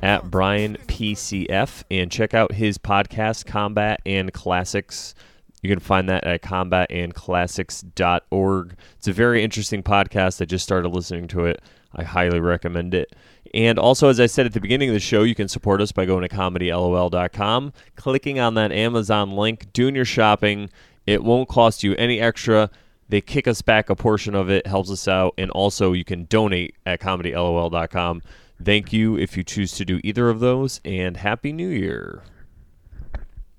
at 0.02 0.30
Brian 0.30 0.78
PCF 0.88 1.84
and 1.92 2.12
check 2.12 2.34
out 2.34 2.54
his 2.54 2.78
podcast, 2.78 3.46
Combat 3.46 4.02
and 4.06 4.34
Classics. 4.34 5.14
You 5.62 5.70
can 5.70 5.80
find 5.80 6.08
that 6.10 6.24
at 6.24 6.42
combatandclassics.org. 6.42 8.76
It's 8.98 9.08
a 9.08 9.14
very 9.14 9.44
interesting 9.44 9.84
podcast. 9.84 10.42
I 10.42 10.46
just 10.46 10.64
started 10.64 10.90
listening 10.90 11.28
to 11.30 11.46
it. 11.46 11.62
I 11.96 12.04
highly 12.04 12.40
recommend 12.40 12.94
it. 12.94 13.16
And 13.54 13.80
also, 13.80 14.10
as 14.10 14.20
I 14.20 14.26
said 14.26 14.46
at 14.46 14.54
the 14.54 14.60
beginning 14.60 14.90
of 14.90 14.94
the 14.94 15.00
show, 15.00 15.24
you 15.24 15.36
can 15.36 15.48
support 15.48 15.82
us 15.82 15.92
by 15.92 16.06
going 16.06 16.28
to 16.28 16.36
comedylol.com, 16.36 17.74
clicking 17.96 18.40
on 18.40 18.54
that 18.56 18.72
Amazon 18.72 19.32
link, 19.32 19.72
doing 19.74 19.96
your 19.96 20.06
shopping. 20.06 20.70
It 21.06 21.24
won't 21.24 21.50
cost 21.50 21.84
you 21.84 21.96
any 21.96 22.20
extra. 22.20 22.70
They 23.10 23.22
kick 23.22 23.48
us 23.48 23.62
back 23.62 23.90
a 23.90 23.96
portion 23.96 24.36
of 24.36 24.50
it, 24.50 24.68
helps 24.68 24.92
us 24.92 25.08
out. 25.08 25.34
And 25.38 25.50
also, 25.52 25.94
you 25.94 26.04
can 26.04 26.26
donate 26.26 26.76
at 26.86 27.00
comedylol.com. 27.00 28.22
Thank 28.64 28.92
you 28.92 29.18
if 29.18 29.38
you 29.38 29.44
choose 29.44 29.72
to 29.74 29.86
do 29.86 30.02
either 30.04 30.30
of 30.30 30.40
those, 30.40 30.82
and 30.84 31.18
Happy 31.18 31.54
New 31.54 31.70
Year. 31.70 32.24